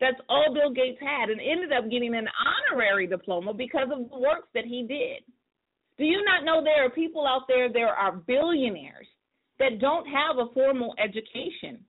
That's 0.01 0.21
all 0.29 0.55
Bill 0.55 0.71
Gates 0.71 1.01
had, 1.01 1.31
and 1.31 1.41
ended 1.41 1.73
up 1.73 1.91
getting 1.91 2.15
an 2.15 2.29
honorary 2.71 3.07
diploma 3.07 3.53
because 3.53 3.89
of 3.93 4.09
the 4.11 4.19
works 4.19 4.49
that 4.55 4.65
he 4.65 4.87
did. 4.87 5.25
Do 5.99 6.05
you 6.05 6.25
not 6.25 6.45
know 6.45 6.63
there 6.63 6.87
are 6.87 6.91
people 6.91 7.27
out 7.27 7.49
there, 7.49 7.73
there 7.73 7.89
are 7.89 8.13
billionaires 8.13 9.09
that 9.59 9.81
don't 9.81 10.07
have 10.07 10.39
a 10.39 10.53
formal 10.55 10.95
education? 11.03 11.85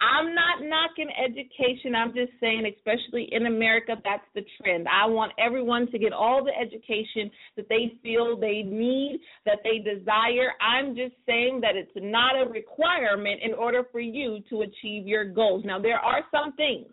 I'm 0.00 0.34
not 0.34 0.62
knocking 0.62 1.10
education. 1.22 1.94
I'm 1.94 2.14
just 2.14 2.32
saying, 2.40 2.64
especially 2.76 3.28
in 3.32 3.46
America, 3.46 3.96
that's 4.02 4.24
the 4.34 4.42
trend. 4.56 4.86
I 4.88 5.06
want 5.06 5.32
everyone 5.38 5.90
to 5.92 5.98
get 5.98 6.14
all 6.14 6.42
the 6.42 6.52
education 6.56 7.30
that 7.56 7.68
they 7.68 7.92
feel 8.02 8.38
they 8.38 8.62
need, 8.62 9.20
that 9.44 9.58
they 9.62 9.78
desire. 9.78 10.52
I'm 10.60 10.96
just 10.96 11.14
saying 11.26 11.60
that 11.60 11.76
it's 11.76 11.92
not 11.96 12.32
a 12.34 12.48
requirement 12.48 13.40
in 13.42 13.52
order 13.52 13.82
for 13.92 14.00
you 14.00 14.38
to 14.48 14.62
achieve 14.62 15.06
your 15.06 15.26
goals. 15.26 15.64
Now, 15.66 15.78
there 15.78 15.98
are 15.98 16.22
some 16.30 16.54
things 16.54 16.86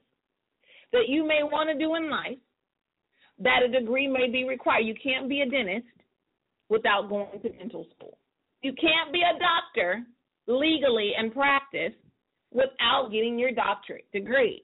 that 0.91 1.07
you 1.07 1.25
may 1.25 1.43
want 1.43 1.69
to 1.69 1.77
do 1.77 1.95
in 1.95 2.09
life 2.09 2.37
that 3.39 3.63
a 3.63 3.79
degree 3.79 4.07
may 4.07 4.29
be 4.29 4.43
required. 4.43 4.81
You 4.81 4.95
can't 5.01 5.29
be 5.29 5.41
a 5.41 5.49
dentist 5.49 5.85
without 6.69 7.07
going 7.07 7.39
to 7.41 7.49
dental 7.49 7.85
school. 7.95 8.17
You 8.61 8.73
can't 8.73 9.13
be 9.13 9.21
a 9.21 9.39
doctor 9.39 10.03
legally 10.47 11.11
and 11.17 11.31
practice 11.33 11.93
without 12.51 13.09
getting 13.11 13.37
your 13.37 13.51
doctorate 13.51 14.11
degree. 14.11 14.63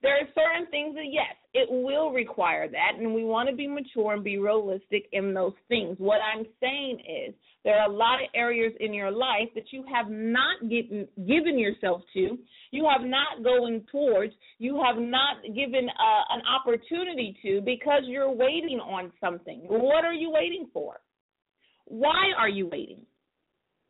There 0.00 0.14
are 0.14 0.28
certain 0.32 0.70
things 0.70 0.94
that, 0.94 1.10
yes, 1.10 1.34
it 1.54 1.68
will 1.68 2.12
require 2.12 2.68
that, 2.68 2.92
and 2.98 3.12
we 3.12 3.24
want 3.24 3.48
to 3.48 3.56
be 3.56 3.66
mature 3.66 4.12
and 4.12 4.22
be 4.22 4.38
realistic 4.38 5.08
in 5.10 5.34
those 5.34 5.54
things. 5.68 5.96
What 5.98 6.20
I'm 6.22 6.46
saying 6.60 7.00
is 7.00 7.34
there 7.64 7.80
are 7.80 7.90
a 7.90 7.92
lot 7.92 8.22
of 8.22 8.28
areas 8.32 8.72
in 8.78 8.94
your 8.94 9.10
life 9.10 9.48
that 9.56 9.72
you 9.72 9.84
have 9.92 10.08
not 10.08 10.60
given, 10.70 11.08
given 11.26 11.58
yourself 11.58 12.02
to, 12.14 12.38
you 12.70 12.88
have 12.88 13.04
not 13.04 13.42
going 13.42 13.84
towards, 13.90 14.34
you 14.58 14.80
have 14.84 15.02
not 15.02 15.42
given 15.42 15.88
uh, 15.88 16.34
an 16.34 16.42
opportunity 16.46 17.36
to 17.42 17.60
because 17.62 18.02
you're 18.04 18.30
waiting 18.30 18.78
on 18.78 19.10
something. 19.20 19.62
What 19.66 20.04
are 20.04 20.14
you 20.14 20.30
waiting 20.30 20.68
for? 20.72 21.00
Why 21.86 22.30
are 22.38 22.48
you 22.48 22.68
waiting? 22.68 23.04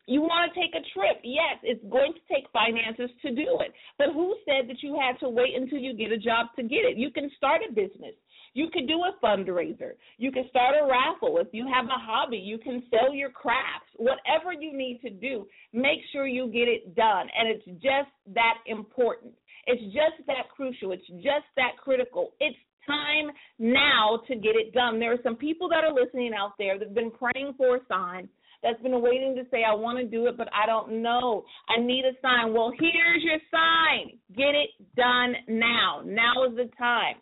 You 0.08 0.22
want 0.22 0.48
to 0.48 0.58
take 0.58 0.72
a 0.72 0.80
trip. 0.96 1.20
Yes, 1.22 1.60
it's 1.62 1.84
going 1.92 2.14
to 2.16 2.22
take 2.32 2.48
finances 2.50 3.10
to 3.20 3.28
do 3.28 3.60
it. 3.60 3.76
But 3.98 4.16
who 4.16 4.34
said 4.48 4.64
that 4.68 4.82
you 4.82 4.96
had 4.96 5.20
to 5.20 5.28
wait 5.28 5.52
until 5.54 5.76
you 5.76 5.92
get 5.92 6.10
a 6.10 6.16
job 6.16 6.48
to 6.56 6.62
get 6.62 6.88
it? 6.88 6.96
You 6.96 7.10
can 7.10 7.30
start 7.36 7.60
a 7.60 7.70
business. 7.70 8.16
You 8.54 8.70
can 8.72 8.86
do 8.86 9.04
a 9.04 9.12
fundraiser. 9.22 10.00
You 10.16 10.32
can 10.32 10.48
start 10.48 10.74
a 10.80 10.86
raffle. 10.88 11.36
If 11.36 11.48
you 11.52 11.68
have 11.70 11.84
a 11.84 12.00
hobby, 12.00 12.38
you 12.38 12.56
can 12.56 12.82
sell 12.88 13.12
your 13.12 13.28
crafts. 13.28 13.92
Whatever 13.96 14.54
you 14.58 14.72
need 14.72 15.00
to 15.02 15.10
do, 15.10 15.46
make 15.74 16.00
sure 16.10 16.26
you 16.26 16.48
get 16.48 16.68
it 16.68 16.96
done. 16.96 17.28
And 17.38 17.46
it's 17.46 17.66
just 17.82 18.08
that 18.34 18.64
important. 18.66 19.34
It's 19.66 19.84
just 19.92 20.26
that 20.26 20.48
crucial. 20.56 20.92
It's 20.92 21.06
just 21.16 21.44
that 21.56 21.76
critical. 21.76 22.32
It's 22.40 22.56
time 22.86 23.30
now 23.58 24.22
to 24.26 24.34
get 24.34 24.56
it 24.56 24.72
done. 24.72 24.98
There 24.98 25.12
are 25.12 25.22
some 25.22 25.36
people 25.36 25.68
that 25.68 25.84
are 25.84 25.92
listening 25.92 26.32
out 26.32 26.52
there 26.58 26.78
that've 26.78 26.94
been 26.94 27.12
praying 27.12 27.52
for 27.58 27.76
a 27.76 27.80
sign 27.86 28.30
that's 28.62 28.80
been 28.82 29.00
waiting 29.00 29.34
to 29.36 29.42
say, 29.50 29.62
I 29.64 29.74
want 29.74 29.98
to 29.98 30.04
do 30.04 30.26
it, 30.26 30.36
but 30.36 30.48
I 30.52 30.66
don't 30.66 31.02
know. 31.02 31.44
I 31.68 31.80
need 31.80 32.04
a 32.04 32.12
sign. 32.20 32.52
Well, 32.52 32.72
here's 32.78 33.22
your 33.22 33.38
sign. 33.50 34.18
Get 34.36 34.54
it 34.54 34.70
done 34.96 35.34
now. 35.48 36.02
Now 36.04 36.44
is 36.48 36.56
the 36.56 36.70
time. 36.76 37.16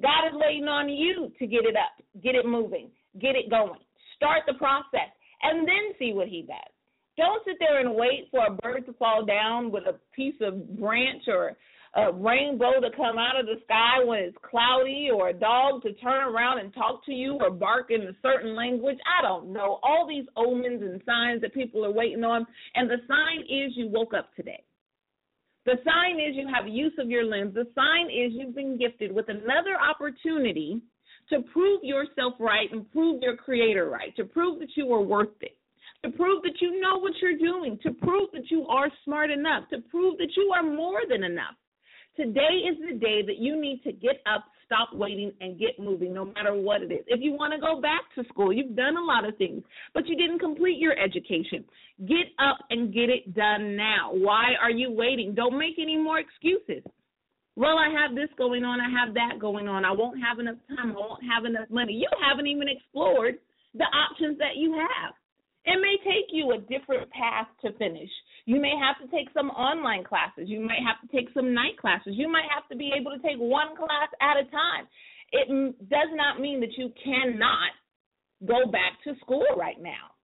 God 0.00 0.28
is 0.28 0.34
waiting 0.34 0.68
on 0.68 0.88
you 0.88 1.32
to 1.38 1.46
get 1.46 1.64
it 1.64 1.74
up, 1.74 2.22
get 2.22 2.36
it 2.36 2.46
moving, 2.46 2.90
get 3.20 3.34
it 3.34 3.50
going. 3.50 3.80
Start 4.14 4.42
the 4.46 4.54
process 4.54 5.10
and 5.42 5.66
then 5.66 5.94
see 5.98 6.12
what 6.12 6.28
He 6.28 6.42
does. 6.42 6.72
Don't 7.16 7.42
sit 7.44 7.56
there 7.58 7.80
and 7.80 7.96
wait 7.96 8.28
for 8.30 8.46
a 8.46 8.52
bird 8.52 8.86
to 8.86 8.92
fall 8.92 9.24
down 9.24 9.72
with 9.72 9.84
a 9.86 9.98
piece 10.14 10.36
of 10.40 10.78
branch 10.78 11.24
or 11.26 11.56
a 11.94 12.12
rainbow 12.12 12.80
to 12.80 12.90
come 12.96 13.18
out 13.18 13.38
of 13.38 13.46
the 13.46 13.60
sky 13.64 14.04
when 14.04 14.20
it's 14.20 14.36
cloudy 14.48 15.08
or 15.12 15.28
a 15.28 15.32
dog 15.32 15.82
to 15.82 15.92
turn 15.94 16.22
around 16.22 16.58
and 16.58 16.72
talk 16.74 17.04
to 17.06 17.12
you 17.12 17.38
or 17.40 17.50
bark 17.50 17.90
in 17.90 18.02
a 18.02 18.12
certain 18.22 18.54
language. 18.54 18.98
I 19.18 19.22
don't 19.22 19.52
know. 19.52 19.80
All 19.82 20.06
these 20.08 20.26
omens 20.36 20.82
and 20.82 21.00
signs 21.06 21.40
that 21.40 21.54
people 21.54 21.84
are 21.84 21.92
waiting 21.92 22.24
on. 22.24 22.46
And 22.74 22.88
the 22.88 22.98
sign 23.08 23.40
is 23.42 23.72
you 23.74 23.88
woke 23.88 24.14
up 24.14 24.34
today. 24.34 24.62
The 25.64 25.76
sign 25.84 26.16
is 26.16 26.36
you 26.36 26.48
have 26.54 26.68
use 26.68 26.94
of 26.98 27.10
your 27.10 27.24
limbs. 27.24 27.54
The 27.54 27.66
sign 27.74 28.06
is 28.06 28.32
you've 28.32 28.54
been 28.54 28.78
gifted 28.78 29.12
with 29.12 29.28
another 29.28 29.76
opportunity 29.78 30.80
to 31.30 31.40
prove 31.52 31.80
yourself 31.82 32.34
right 32.38 32.72
and 32.72 32.90
prove 32.92 33.22
your 33.22 33.36
creator 33.36 33.90
right, 33.90 34.14
to 34.16 34.24
prove 34.24 34.60
that 34.60 34.70
you 34.76 34.92
are 34.92 35.02
worth 35.02 35.28
it 35.42 35.58
to 36.04 36.10
prove 36.10 36.42
that 36.42 36.60
you 36.60 36.80
know 36.80 36.98
what 36.98 37.12
you're 37.20 37.38
doing, 37.38 37.78
to 37.82 37.90
prove 37.90 38.28
that 38.32 38.50
you 38.50 38.66
are 38.68 38.88
smart 39.04 39.30
enough, 39.30 39.68
to 39.70 39.78
prove 39.90 40.16
that 40.18 40.30
you 40.36 40.52
are 40.54 40.62
more 40.62 41.00
than 41.08 41.24
enough. 41.24 41.54
Today 42.18 42.66
is 42.68 42.76
the 42.80 42.98
day 42.98 43.22
that 43.24 43.38
you 43.38 43.60
need 43.60 43.80
to 43.84 43.92
get 43.92 44.20
up, 44.26 44.46
stop 44.66 44.88
waiting 44.92 45.30
and 45.40 45.56
get 45.56 45.78
moving, 45.78 46.12
no 46.12 46.24
matter 46.24 46.52
what 46.52 46.82
it 46.82 46.90
is. 46.90 47.04
If 47.06 47.20
you 47.22 47.30
want 47.32 47.54
to 47.54 47.60
go 47.60 47.80
back 47.80 48.02
to 48.16 48.24
school, 48.28 48.52
you've 48.52 48.74
done 48.74 48.96
a 48.96 49.04
lot 49.04 49.24
of 49.24 49.36
things, 49.38 49.62
but 49.94 50.08
you 50.08 50.16
didn't 50.16 50.40
complete 50.40 50.78
your 50.78 50.98
education. 50.98 51.64
Get 52.08 52.34
up 52.40 52.58
and 52.70 52.92
get 52.92 53.08
it 53.08 53.36
done 53.36 53.76
now. 53.76 54.10
Why 54.10 54.54
are 54.60 54.72
you 54.72 54.90
waiting? 54.90 55.32
Don't 55.32 55.56
make 55.56 55.78
any 55.80 55.96
more 55.96 56.18
excuses. 56.18 56.82
Well, 57.54 57.78
I 57.78 57.88
have 58.02 58.16
this 58.16 58.30
going 58.36 58.64
on, 58.64 58.80
I 58.80 58.90
have 58.90 59.14
that 59.14 59.38
going 59.40 59.68
on. 59.68 59.84
I 59.84 59.92
won't 59.92 60.18
have 60.20 60.40
enough 60.40 60.58
time, 60.68 60.90
I 60.90 60.98
won't 60.98 61.22
have 61.22 61.44
enough 61.44 61.70
money. 61.70 61.92
You 61.92 62.08
haven't 62.28 62.48
even 62.48 62.66
explored 62.66 63.36
the 63.74 63.84
options 63.84 64.38
that 64.38 64.56
you 64.56 64.72
have. 64.72 65.14
It 65.66 65.78
may 65.80 65.98
take 66.02 66.32
you 66.32 66.50
a 66.50 66.58
different 66.58 67.10
path 67.10 67.46
to 67.62 67.72
finish. 67.78 68.10
You 68.48 68.58
may 68.62 68.72
have 68.80 68.96
to 69.04 69.14
take 69.14 69.28
some 69.34 69.50
online 69.50 70.04
classes. 70.04 70.48
You 70.48 70.64
might 70.64 70.80
have 70.80 70.96
to 71.04 71.14
take 71.14 71.28
some 71.34 71.52
night 71.52 71.76
classes. 71.78 72.14
You 72.16 72.32
might 72.32 72.48
have 72.48 72.66
to 72.72 72.76
be 72.76 72.90
able 72.98 73.12
to 73.12 73.20
take 73.20 73.36
one 73.36 73.76
class 73.76 74.08
at 74.22 74.40
a 74.40 74.48
time. 74.48 74.88
It 75.32 75.48
does 75.90 76.08
not 76.14 76.40
mean 76.40 76.58
that 76.60 76.72
you 76.78 76.90
cannot 77.04 77.76
go 78.48 78.64
back 78.72 79.04
to 79.04 79.12
school 79.20 79.44
right 79.54 79.76
now. 79.78 80.16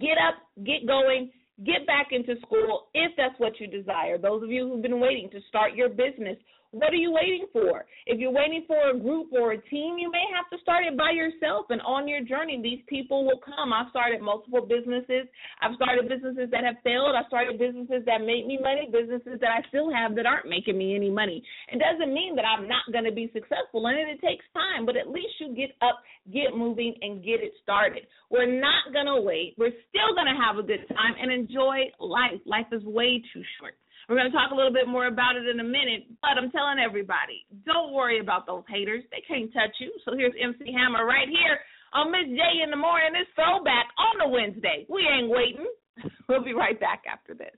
Get 0.00 0.18
up, 0.18 0.34
get 0.66 0.84
going, 0.88 1.30
get 1.64 1.86
back 1.86 2.08
into 2.10 2.34
school 2.42 2.88
if 2.92 3.12
that's 3.16 3.38
what 3.38 3.60
you 3.60 3.68
desire. 3.68 4.18
Those 4.18 4.42
of 4.42 4.50
you 4.50 4.68
who've 4.68 4.82
been 4.82 4.98
waiting 4.98 5.30
to 5.30 5.38
start 5.46 5.76
your 5.76 5.90
business 5.90 6.38
what 6.72 6.92
are 6.92 7.00
you 7.00 7.12
waiting 7.12 7.46
for? 7.52 7.86
If 8.04 8.20
you're 8.20 8.32
waiting 8.32 8.64
for 8.66 8.90
a 8.90 8.98
group 8.98 9.32
or 9.32 9.52
a 9.52 9.60
team, 9.72 9.96
you 9.96 10.10
may 10.12 10.24
have 10.36 10.44
to 10.52 10.60
start 10.60 10.84
it 10.84 10.98
by 10.98 11.12
yourself. 11.16 11.66
And 11.70 11.80
on 11.80 12.06
your 12.06 12.20
journey, 12.20 12.60
these 12.60 12.84
people 12.88 13.24
will 13.24 13.40
come. 13.40 13.72
I've 13.72 13.88
started 13.88 14.20
multiple 14.20 14.60
businesses. 14.68 15.24
I've 15.62 15.74
started 15.76 16.08
businesses 16.08 16.52
that 16.52 16.64
have 16.64 16.76
failed. 16.84 17.16
I've 17.16 17.28
started 17.32 17.58
businesses 17.58 18.04
that 18.04 18.20
make 18.20 18.44
me 18.44 18.60
money, 18.60 18.84
businesses 18.92 19.40
that 19.40 19.48
I 19.48 19.64
still 19.68 19.88
have 19.88 20.14
that 20.16 20.26
aren't 20.26 20.48
making 20.48 20.76
me 20.76 20.94
any 20.94 21.08
money. 21.08 21.42
It 21.72 21.80
doesn't 21.80 22.12
mean 22.12 22.36
that 22.36 22.44
I'm 22.44 22.68
not 22.68 22.84
going 22.92 23.08
to 23.08 23.16
be 23.16 23.32
successful, 23.32 23.86
and 23.88 23.96
it 23.96 24.20
takes 24.20 24.44
time, 24.52 24.84
but 24.84 24.96
at 24.96 25.08
least 25.08 25.40
you 25.40 25.56
get 25.56 25.72
up, 25.80 26.04
get 26.32 26.52
moving, 26.52 26.94
and 27.00 27.24
get 27.24 27.40
it 27.40 27.52
started. 27.62 28.04
We're 28.28 28.60
not 28.60 28.92
going 28.92 29.08
to 29.08 29.24
wait. 29.24 29.54
We're 29.56 29.76
still 29.88 30.12
going 30.12 30.28
to 30.28 30.36
have 30.36 30.60
a 30.60 30.66
good 30.66 30.84
time 30.92 31.16
and 31.16 31.32
enjoy 31.32 31.88
life. 31.98 32.44
Life 32.44 32.68
is 32.72 32.84
way 32.84 33.24
too 33.32 33.42
short. 33.56 33.74
We're 34.08 34.16
going 34.16 34.32
to 34.32 34.36
talk 34.36 34.52
a 34.52 34.54
little 34.56 34.72
bit 34.72 34.88
more 34.88 35.06
about 35.06 35.36
it 35.36 35.46
in 35.46 35.60
a 35.60 35.64
minute, 35.64 36.06
but 36.22 36.38
I'm 36.40 36.50
telling 36.50 36.78
everybody, 36.80 37.44
don't 37.66 37.92
worry 37.92 38.20
about 38.20 38.46
those 38.46 38.64
haters. 38.66 39.04
They 39.12 39.20
can't 39.28 39.52
touch 39.52 39.76
you. 39.80 39.92
So 40.06 40.16
here's 40.16 40.32
MC 40.32 40.72
Hammer 40.72 41.04
right 41.04 41.28
here 41.28 41.60
on 41.92 42.10
Miz 42.10 42.24
J 42.32 42.62
in 42.64 42.70
the 42.70 42.76
morning. 42.76 43.10
It's 43.20 43.28
throwback 43.36 43.84
on 44.00 44.16
the 44.24 44.28
Wednesday. 44.32 44.86
We 44.88 45.06
ain't 45.06 45.28
waiting. 45.28 45.66
We'll 46.28 46.44
be 46.44 46.52
right 46.52 46.78
back 46.78 47.04
after 47.10 47.32
this. 47.34 47.56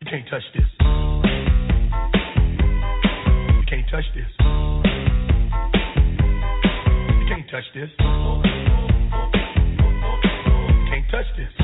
You 0.00 0.06
can't 0.10 0.26
touch 0.28 0.42
this. 0.54 0.64
You 0.80 0.86
can't 3.68 3.86
touch 3.90 4.04
this. 4.16 4.30
You 7.12 7.26
can't 7.28 7.46
touch 7.50 7.64
this. 7.74 7.90
You 8.00 8.06
can't 10.90 11.10
touch 11.10 11.26
this. 11.36 11.63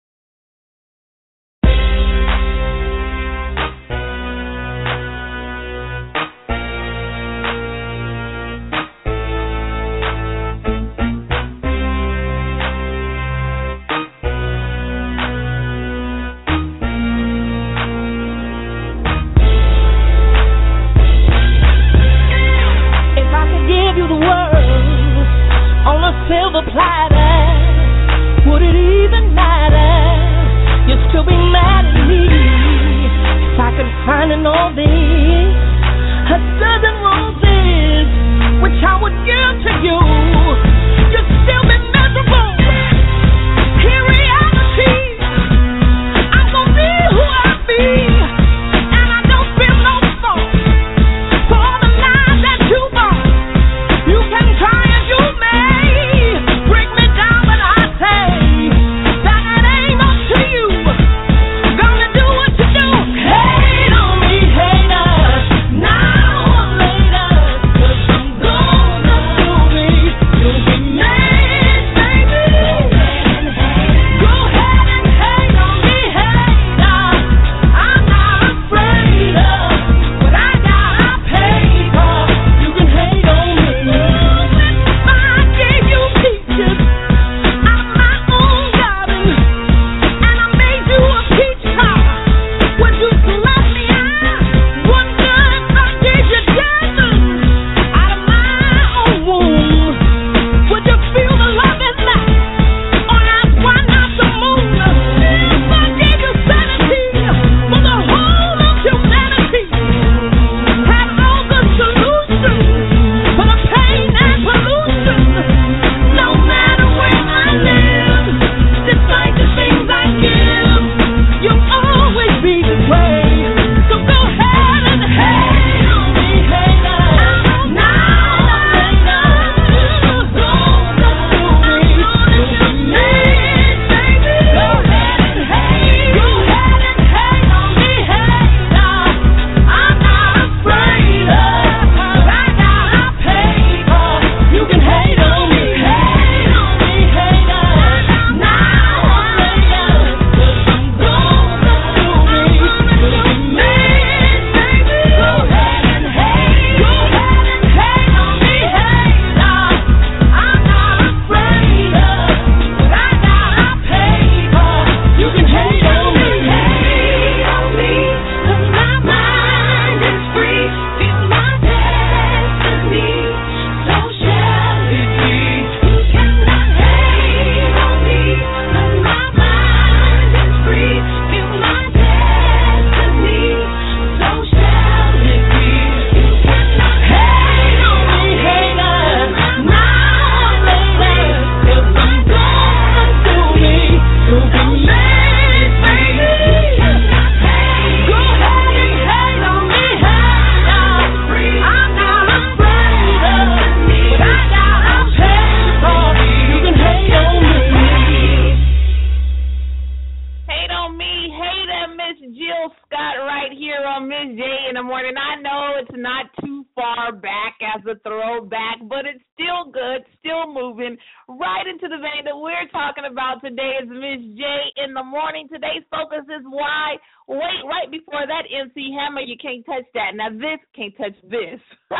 today's 225.51 225.83
focus 225.91 226.23
is 226.31 226.47
why. 226.47 226.95
Wait, 227.27 227.61
right 227.67 227.91
before 227.91 228.23
that, 228.25 228.47
MC 228.47 228.95
Hammer, 228.95 229.21
you 229.21 229.35
can't 229.37 229.65
touch 229.65 229.85
that. 229.93 230.15
Now 230.15 230.31
this 230.31 230.59
can't 230.75 230.95
touch 230.97 231.17
this. 231.27 231.59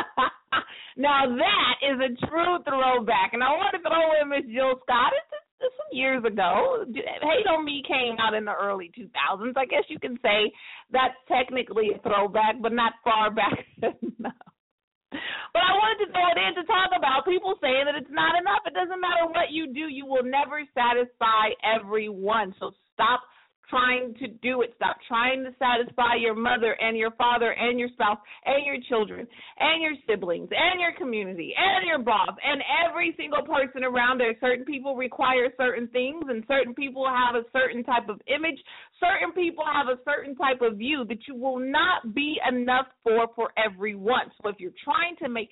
now 0.98 1.28
that 1.28 1.76
is 1.84 1.98
a 2.00 2.12
true 2.26 2.64
throwback, 2.64 3.36
and 3.36 3.44
I 3.44 3.52
want 3.52 3.76
to 3.76 3.84
throw 3.84 4.16
in 4.22 4.30
Miss 4.32 4.48
Jill 4.48 4.80
Scott. 4.84 5.12
It's 5.12 5.30
just, 5.30 5.76
some 5.78 5.94
years 5.94 6.24
ago, 6.26 6.86
"Hate 6.90 7.48
on 7.48 7.64
Me" 7.64 7.84
came 7.88 8.18
out 8.18 8.34
in 8.34 8.46
the 8.46 8.56
early 8.56 8.90
2000s. 8.98 9.54
I 9.56 9.66
guess 9.66 9.84
you 9.90 10.00
can 10.00 10.18
say 10.24 10.52
that's 10.90 11.14
technically 11.28 11.92
a 11.94 12.00
throwback, 12.02 12.58
but 12.62 12.74
not 12.74 12.94
far 13.04 13.30
back 13.30 13.62
enough. 13.78 14.34
But 15.12 15.64
I 15.68 15.76
wanted 15.76 16.08
to 16.08 16.12
throw 16.16 16.28
it 16.32 16.40
in 16.40 16.56
to 16.56 16.64
talk 16.64 16.96
about 16.96 17.28
people 17.28 17.60
saying 17.60 17.84
that 17.84 18.00
it's 18.00 18.16
not 18.16 18.40
enough. 18.40 18.64
It 18.64 18.74
doesn't 18.74 19.04
matter 19.04 19.28
what 19.28 19.52
you 19.52 19.68
do, 19.68 19.92
you 19.92 20.06
will 20.08 20.24
never 20.24 20.64
satisfy 20.72 21.52
everyone. 21.60 22.56
So 22.60 22.72
stop 22.96 23.20
trying 23.72 24.14
to 24.20 24.28
do 24.44 24.62
it. 24.62 24.74
Stop 24.76 24.98
trying 25.08 25.44
to 25.44 25.56
satisfy 25.58 26.20
your 26.20 26.36
mother 26.36 26.76
and 26.80 26.98
your 26.98 27.12
father 27.12 27.56
and 27.56 27.80
your 27.80 27.88
spouse 27.94 28.20
and 28.46 28.66
your 28.66 28.78
children 28.90 29.26
and 29.58 29.82
your 29.82 29.94
siblings 30.06 30.50
and 30.52 30.80
your 30.80 30.92
community 31.00 31.56
and 31.58 31.88
your 31.88 32.00
boss 32.00 32.36
and 32.44 32.62
every 32.86 33.16
single 33.18 33.44
person 33.44 33.84
around 33.84 34.20
there. 34.20 34.36
Certain 34.42 34.66
people 34.66 34.96
require 34.96 35.48
certain 35.58 35.88
things 35.88 36.24
and 36.28 36.44
certain 36.48 36.76
people 36.76 37.08
have 37.08 37.36
a 37.36 37.48
certain 37.58 37.84
type 37.84 38.10
of 38.10 38.20
image. 38.28 38.60
Certain 39.00 39.32
people 39.34 39.64
have 39.66 39.88
a 39.88 39.98
certain 40.04 40.36
type 40.36 40.62
of 40.62 40.78
view 40.78 41.06
that 41.08 41.26
you 41.28 41.36
will 41.36 41.60
not 41.60 42.14
be 42.14 42.38
enough 42.48 42.88
for 43.04 43.28
for 43.36 43.52
everyone. 43.58 44.30
So 44.44 44.50
if 44.50 44.58
you're 44.60 44.76
trying 44.84 45.16
to 45.24 45.30
make 45.30 45.50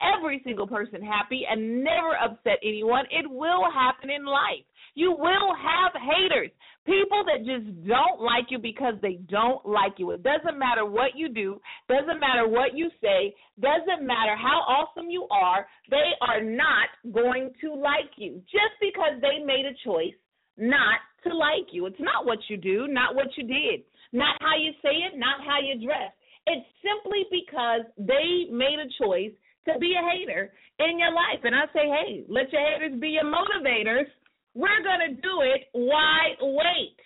every 0.00 0.40
single 0.44 0.66
person 0.66 1.02
happy 1.02 1.42
and 1.48 1.84
never 1.84 2.16
upset 2.22 2.58
anyone, 2.62 3.04
it 3.10 3.28
will 3.30 3.70
happen 3.72 4.10
in 4.10 4.24
life. 4.24 4.64
You 4.94 5.12
will 5.12 5.54
have 5.54 5.92
haters, 5.94 6.50
people 6.84 7.22
that 7.24 7.46
just 7.46 7.86
don't 7.86 8.20
like 8.20 8.50
you 8.50 8.58
because 8.58 8.94
they 9.02 9.20
don't 9.28 9.64
like 9.64 9.94
you. 9.98 10.10
It 10.10 10.22
doesn't 10.22 10.58
matter 10.58 10.84
what 10.84 11.14
you 11.14 11.28
do, 11.28 11.60
doesn't 11.88 12.18
matter 12.18 12.48
what 12.48 12.76
you 12.76 12.90
say, 13.00 13.34
doesn't 13.60 14.06
matter 14.06 14.36
how 14.36 14.60
awesome 14.66 15.08
you 15.08 15.28
are, 15.30 15.66
they 15.90 16.10
are 16.20 16.42
not 16.42 16.88
going 17.12 17.52
to 17.60 17.74
like 17.74 18.10
you 18.16 18.42
just 18.50 18.74
because 18.80 19.20
they 19.20 19.44
made 19.44 19.64
a 19.64 19.76
choice 19.84 20.14
not 20.56 21.00
to 21.24 21.34
like 21.34 21.72
you. 21.72 21.86
It's 21.86 22.00
not 22.00 22.26
what 22.26 22.38
you 22.48 22.56
do, 22.56 22.88
not 22.88 23.14
what 23.14 23.28
you 23.36 23.44
did, 23.46 23.84
not 24.12 24.36
how 24.40 24.56
you 24.56 24.72
say 24.82 25.06
it, 25.06 25.18
not 25.18 25.40
how 25.46 25.58
you 25.60 25.86
dress. 25.86 26.12
It's 26.46 26.66
simply 26.82 27.24
because 27.30 27.82
they 27.98 28.50
made 28.50 28.78
a 28.80 28.88
choice 29.02 29.32
to 29.66 29.78
be 29.78 29.94
a 29.98 30.04
hater 30.04 30.52
in 30.78 30.98
your 30.98 31.12
life. 31.12 31.44
And 31.44 31.54
I 31.54 31.66
say, 31.72 31.86
hey, 31.88 32.24
let 32.28 32.52
your 32.52 32.62
haters 32.62 33.00
be 33.00 33.18
your 33.18 33.24
motivators 33.24 34.06
we're 34.54 34.82
going 34.82 35.14
to 35.14 35.20
do 35.20 35.42
it. 35.42 35.68
Why 35.72 36.34
wait? 36.40 36.96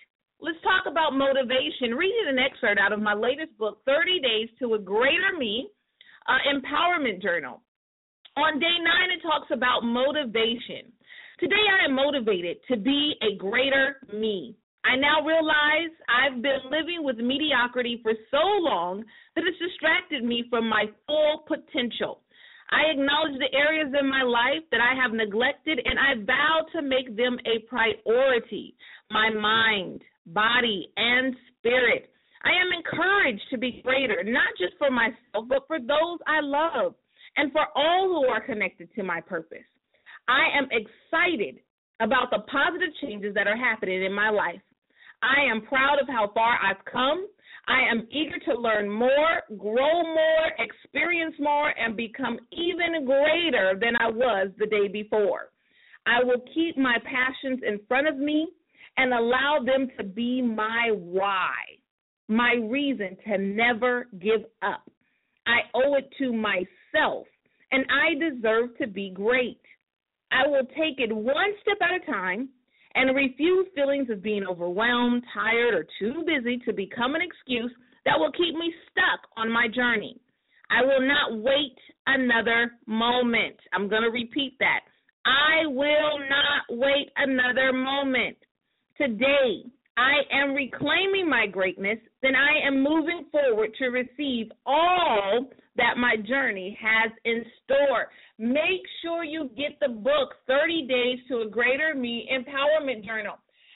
Let's 0.41 0.57
talk 0.63 0.89
about 0.89 1.13
motivation. 1.13 1.93
Reading 1.95 2.25
an 2.27 2.39
excerpt 2.39 2.79
out 2.79 2.91
of 2.91 2.99
my 2.99 3.13
latest 3.13 3.57
book, 3.57 3.81
30 3.85 4.19
Days 4.19 4.49
to 4.59 4.73
a 4.73 4.79
Greater 4.79 5.37
Me, 5.37 5.69
uh, 6.27 6.41
Empowerment 6.49 7.21
Journal. 7.21 7.61
On 8.37 8.59
day 8.59 8.77
nine, 8.81 9.11
it 9.15 9.21
talks 9.21 9.47
about 9.51 9.83
motivation. 9.83 10.91
Today, 11.39 11.55
I 11.55 11.85
am 11.85 11.95
motivated 11.95 12.57
to 12.69 12.77
be 12.77 13.13
a 13.21 13.37
greater 13.37 13.97
me. 14.13 14.55
I 14.83 14.95
now 14.95 15.25
realize 15.25 15.91
I've 16.09 16.41
been 16.41 16.69
living 16.69 17.03
with 17.03 17.17
mediocrity 17.17 17.99
for 18.03 18.13
so 18.29 18.43
long 18.59 19.03
that 19.35 19.43
it's 19.45 19.57
distracted 19.57 20.23
me 20.23 20.45
from 20.49 20.67
my 20.67 20.85
full 21.07 21.45
potential. 21.47 22.21
I 22.71 22.91
acknowledge 22.91 23.37
the 23.37 23.57
areas 23.57 23.93
in 23.99 24.09
my 24.09 24.23
life 24.23 24.63
that 24.71 24.81
I 24.81 24.95
have 25.01 25.13
neglected 25.13 25.79
and 25.85 25.99
I 25.99 26.25
vow 26.25 26.65
to 26.73 26.81
make 26.81 27.15
them 27.15 27.37
a 27.45 27.59
priority. 27.67 28.75
My 29.11 29.29
mind, 29.29 30.01
body, 30.25 30.89
and 30.97 31.35
spirit. 31.57 32.09
I 32.43 32.49
am 32.49 32.69
encouraged 32.77 33.43
to 33.51 33.57
be 33.57 33.81
greater, 33.83 34.23
not 34.23 34.49
just 34.59 34.73
for 34.77 34.89
myself, 34.89 35.45
but 35.47 35.67
for 35.67 35.79
those 35.79 36.19
I 36.27 36.41
love 36.41 36.95
and 37.37 37.51
for 37.51 37.65
all 37.75 38.07
who 38.07 38.27
are 38.27 38.41
connected 38.41 38.89
to 38.95 39.03
my 39.03 39.21
purpose. 39.21 39.65
I 40.27 40.57
am 40.57 40.67
excited 40.71 41.59
about 41.99 42.29
the 42.31 42.39
positive 42.51 42.89
changes 43.01 43.33
that 43.35 43.47
are 43.47 43.57
happening 43.57 44.03
in 44.03 44.13
my 44.13 44.29
life. 44.29 44.61
I 45.21 45.49
am 45.51 45.61
proud 45.61 45.99
of 45.99 46.07
how 46.07 46.31
far 46.33 46.57
I've 46.63 46.83
come 46.91 47.27
I 47.67 47.81
am 47.91 48.07
eager 48.11 48.37
to 48.45 48.59
learn 48.59 48.89
more, 48.89 49.41
grow 49.57 50.03
more, 50.03 50.51
experience 50.59 51.35
more, 51.39 51.73
and 51.77 51.97
become 51.97 52.37
even 52.51 53.05
greater 53.05 53.73
than 53.79 53.95
I 53.99 54.09
was 54.09 54.49
the 54.59 54.67
day 54.67 54.87
before. 54.87 55.49
I 56.05 56.23
will 56.23 56.41
keep 56.53 56.77
my 56.77 56.97
passions 57.03 57.61
in 57.67 57.79
front 57.87 58.07
of 58.07 58.17
me 58.17 58.47
and 58.97 59.13
allow 59.13 59.59
them 59.65 59.87
to 59.97 60.03
be 60.03 60.41
my 60.41 60.91
why, 60.93 61.53
my 62.27 62.53
reason 62.69 63.17
to 63.27 63.37
never 63.39 64.07
give 64.19 64.41
up. 64.61 64.89
I 65.47 65.61
owe 65.73 65.95
it 65.95 66.09
to 66.19 66.31
myself, 66.31 67.25
and 67.71 67.85
I 67.89 68.13
deserve 68.13 68.77
to 68.77 68.87
be 68.87 69.09
great. 69.09 69.61
I 70.31 70.47
will 70.47 70.65
take 70.65 70.99
it 70.99 71.15
one 71.15 71.53
step 71.61 71.77
at 71.81 72.01
a 72.01 72.11
time 72.11 72.49
and 72.95 73.15
refuse 73.15 73.67
feelings 73.75 74.09
of 74.09 74.23
being 74.23 74.45
overwhelmed, 74.45 75.23
tired, 75.33 75.73
or 75.73 75.85
too 75.99 76.23
busy 76.25 76.57
to 76.65 76.73
become 76.73 77.13
an 77.15 77.21
excuse 77.21 77.71
that 78.05 78.17
will 78.17 78.31
keep 78.31 78.55
me 78.55 78.73
stuck 78.89 79.29
on 79.37 79.51
my 79.51 79.67
journey. 79.67 80.19
I 80.69 80.81
will 80.81 81.05
not 81.05 81.43
wait 81.43 81.77
another 82.07 82.71
moment. 82.87 83.55
I'm 83.73 83.89
going 83.89 84.03
to 84.03 84.09
repeat 84.09 84.57
that. 84.59 84.79
I 85.25 85.65
will 85.65 86.19
not 86.29 86.79
wait 86.79 87.09
another 87.17 87.73
moment. 87.73 88.37
Today, 88.97 89.65
I 89.97 90.15
am 90.31 90.53
reclaiming 90.53 91.29
my 91.29 91.47
greatness, 91.47 91.97
then 92.21 92.33
I 92.35 92.67
am 92.67 92.83
moving 92.83 93.25
forward 93.31 93.71
to 93.79 93.87
receive 93.87 94.51
all 94.65 95.47
that 95.77 95.97
my 95.97 96.15
journey 96.17 96.77
has 96.81 97.11
in 97.23 97.43
store. 97.63 98.07
Make 98.37 98.81
sure 99.01 99.23
you 99.23 99.49
get 99.55 99.79
the 99.79 99.93
book 99.93 100.35
30 100.47 100.87
Days 100.87 101.19
to 101.29 101.41
a 101.41 101.49
Greater 101.49 101.95
Me 101.95 102.29
Empowerment 102.31 103.05
Journal. 103.05 103.35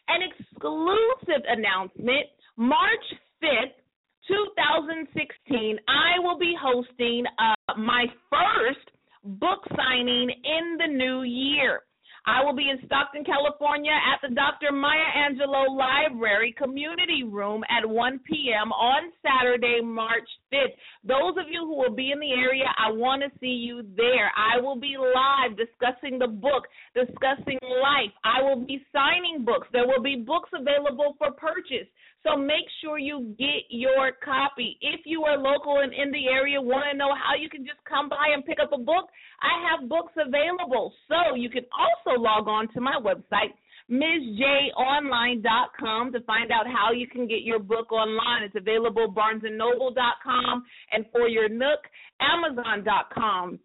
An 0.10 0.22
exclusive 0.22 1.44
announcement 1.48 2.28
March 2.58 3.06
5th, 3.42 3.80
2016, 4.28 5.80
I 5.88 6.20
will 6.20 6.38
be 6.38 6.54
hosting 6.60 7.24
uh, 7.38 7.78
my 7.78 8.06
first 8.30 8.90
book 9.24 9.60
signing 9.76 10.30
in 10.30 10.78
the 10.78 10.94
new 10.94 11.24
year. 11.24 11.82
I 12.26 12.44
will 12.44 12.56
be 12.56 12.70
in 12.70 12.80
Stockton, 12.86 13.24
California 13.24 13.92
at 13.92 14.20
the 14.22 14.34
Dr. 14.36 14.72
Maya 14.72 15.10
Angelou 15.16 15.78
Library 15.78 16.54
Community 16.58 17.24
Room 17.24 17.64
at 17.70 17.88
1 17.88 18.20
p.m. 18.28 18.72
on 18.72 19.12
Saturday, 19.24 19.82
March 19.84 20.28
5th. 20.54 20.76
Those 21.04 21.38
of 21.40 21.50
you 21.50 21.66
who 21.66 21.78
will 21.78 21.96
be 21.96 22.12
in 22.12 22.20
the 22.20 22.32
area, 22.32 22.66
I 22.78 22.92
want 22.92 23.22
to 23.24 23.30
see 23.40 23.48
you 23.48 23.84
there. 23.96 24.32
I 24.36 24.60
will 24.60 24.80
be 24.80 24.96
live 24.98 25.58
discussing 25.58 26.20
the 26.20 26.28
book, 26.28 26.68
discussing 26.94 27.60
life. 27.82 28.12
I 28.24 28.42
will 28.42 28.66
be 28.66 28.86
signing 28.92 29.46
books. 29.46 29.68
There 29.72 29.88
will 29.88 30.04
be 30.04 30.24
books 30.26 30.50
available 30.54 31.16
for 31.18 31.32
purchase. 31.32 31.88
So 32.24 32.36
make 32.36 32.66
sure 32.82 32.98
you 32.98 33.34
get 33.38 33.70
your 33.70 34.12
copy. 34.24 34.78
If 34.82 35.02
you 35.06 35.24
are 35.24 35.38
local 35.38 35.80
and 35.80 35.94
in 35.94 36.12
the 36.12 36.28
area, 36.28 36.62
want 36.62 36.92
to 36.92 36.98
know 36.98 37.16
how 37.16 37.36
you 37.40 37.50
can 37.50 37.66
just 37.66 37.80
come 37.88 38.10
by 38.10 38.32
and 38.34 38.44
pick 38.46 38.58
up 38.62 38.74
a 38.74 38.78
book, 38.78 39.08
I 39.42 39.64
have 39.70 39.88
books 39.88 40.12
available. 40.18 40.94
So 41.08 41.36
you 41.36 41.50
can 41.50 41.64
also 41.72 42.20
log 42.20 42.48
on 42.48 42.68
to 42.74 42.82
my 42.82 43.00
website, 43.02 43.54
MizJOnline.com, 43.90 46.12
to 46.12 46.20
find 46.22 46.52
out 46.52 46.68
how 46.68 46.92
you 46.92 47.08
can 47.08 47.26
get 47.28 47.44
your 47.44 47.60
book 47.60 47.92
online. 47.92 48.44
It's 48.44 48.56
available 48.56 49.14
BarnesandNoble.com, 49.14 50.66
and 50.92 51.06
for 51.12 51.30
your 51.30 51.48
Nook, 51.48 51.80
Amazon.com. 52.20 53.60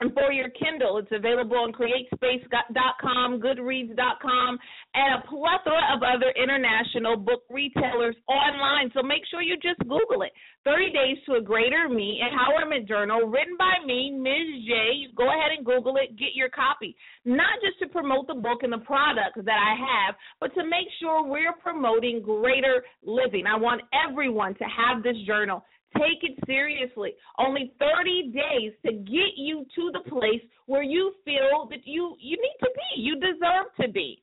And 0.00 0.12
for 0.12 0.30
your 0.30 0.50
Kindle, 0.50 0.98
it's 0.98 1.08
available 1.10 1.56
on 1.56 1.72
CreateSpace.com, 1.72 3.40
Goodreads.com, 3.40 4.58
and 4.94 5.14
a 5.14 5.26
plethora 5.26 5.80
of 5.96 6.02
other 6.04 6.32
international 6.36 7.16
book 7.16 7.44
retailers 7.48 8.14
online. 8.28 8.90
So 8.92 9.02
make 9.02 9.22
sure 9.30 9.40
you 9.40 9.56
just 9.56 9.80
Google 9.80 10.20
it. 10.20 10.32
30 10.64 10.92
Days 10.92 11.16
to 11.24 11.36
a 11.36 11.40
Greater 11.40 11.88
Me 11.88 12.20
Empowerment 12.20 12.86
Journal, 12.86 13.26
written 13.26 13.56
by 13.58 13.72
me, 13.86 14.10
Miz 14.10 14.68
J. 14.68 15.08
Go 15.16 15.28
ahead 15.28 15.56
and 15.56 15.64
Google 15.64 15.96
it, 15.96 16.18
get 16.18 16.34
your 16.34 16.50
copy. 16.50 16.94
Not 17.24 17.56
just 17.64 17.78
to 17.80 17.88
promote 17.88 18.26
the 18.26 18.34
book 18.34 18.64
and 18.64 18.72
the 18.72 18.84
products 18.84 19.40
that 19.44 19.58
I 19.58 19.76
have, 19.80 20.14
but 20.40 20.52
to 20.60 20.64
make 20.64 20.88
sure 21.00 21.24
we're 21.24 21.54
promoting 21.62 22.20
greater 22.20 22.84
living. 23.02 23.46
I 23.46 23.56
want 23.56 23.80
everyone 23.94 24.54
to 24.56 24.64
have 24.64 25.02
this 25.02 25.16
journal 25.26 25.64
Take 25.98 26.22
it 26.22 26.38
seriously. 26.46 27.14
Only 27.38 27.72
30 27.78 28.32
days 28.32 28.72
to 28.84 28.92
get 28.92 29.36
you 29.36 29.64
to 29.74 29.90
the 29.92 30.10
place 30.10 30.42
where 30.66 30.82
you 30.82 31.12
feel 31.24 31.66
that 31.70 31.84
you 31.84 32.16
you 32.20 32.36
need 32.36 32.56
to 32.60 32.70
be. 32.74 33.02
You 33.02 33.14
deserve 33.16 33.72
to 33.80 33.88
be. 33.92 34.22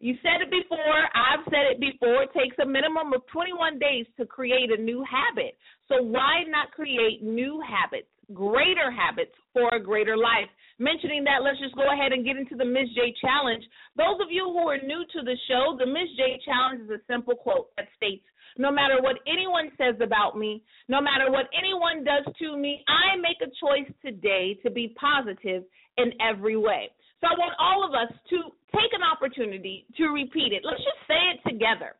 You 0.00 0.16
said 0.22 0.40
it 0.40 0.48
before, 0.48 0.96
I've 1.12 1.44
said 1.52 1.76
it 1.76 1.78
before. 1.78 2.24
It 2.24 2.32
takes 2.32 2.56
a 2.56 2.64
minimum 2.64 3.12
of 3.12 3.20
21 3.28 3.78
days 3.78 4.06
to 4.16 4.24
create 4.24 4.72
a 4.72 4.80
new 4.80 5.04
habit. 5.04 5.58
So 5.88 6.00
why 6.00 6.44
not 6.48 6.72
create 6.72 7.22
new 7.22 7.60
habits, 7.60 8.08
greater 8.32 8.88
habits 8.90 9.36
for 9.52 9.68
a 9.76 9.82
greater 9.82 10.16
life? 10.16 10.48
Mentioning 10.80 11.22
that, 11.24 11.44
let's 11.44 11.60
just 11.60 11.76
go 11.76 11.92
ahead 11.92 12.16
and 12.16 12.24
get 12.24 12.40
into 12.40 12.56
the 12.56 12.64
Miz 12.64 12.88
J 12.96 13.12
challenge. 13.20 13.62
Those 14.00 14.16
of 14.24 14.32
you 14.32 14.48
who 14.48 14.64
are 14.64 14.80
new 14.80 15.04
to 15.04 15.20
the 15.20 15.36
show, 15.44 15.76
the 15.76 15.84
Miz 15.84 16.08
J 16.16 16.40
challenge 16.48 16.88
is 16.88 16.90
a 16.96 17.04
simple 17.04 17.36
quote 17.36 17.68
that 17.76 17.92
states, 17.92 18.24
no 18.58 18.70
matter 18.70 19.00
what 19.00 19.16
anyone 19.26 19.70
says 19.78 19.94
about 20.02 20.36
me, 20.36 20.62
no 20.88 21.00
matter 21.00 21.30
what 21.30 21.46
anyone 21.56 22.04
does 22.04 22.24
to 22.38 22.56
me, 22.56 22.84
I 22.88 23.16
make 23.16 23.38
a 23.42 23.50
choice 23.60 23.90
today 24.04 24.58
to 24.62 24.70
be 24.70 24.94
positive 25.00 25.64
in 25.96 26.12
every 26.20 26.56
way. 26.56 26.90
So 27.20 27.28
I 27.28 27.36
want 27.36 27.54
all 27.58 27.84
of 27.84 27.92
us 27.92 28.12
to 28.30 28.36
take 28.72 28.92
an 28.96 29.04
opportunity 29.04 29.86
to 29.96 30.08
repeat 30.08 30.52
it. 30.52 30.62
Let's 30.64 30.82
just 30.82 31.02
say 31.06 31.20
it 31.36 31.40
together. 31.48 31.94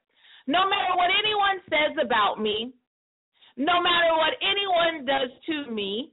No 0.47 0.65
matter 0.65 0.97
what 0.97 1.11
anyone 1.13 1.61
says 1.69 1.95
about 2.03 2.41
me, 2.41 2.73
no 3.57 3.83
matter 3.83 4.17
what 4.17 4.35
anyone 4.41 5.05
does 5.05 5.31
to 5.47 5.71
me, 5.71 6.13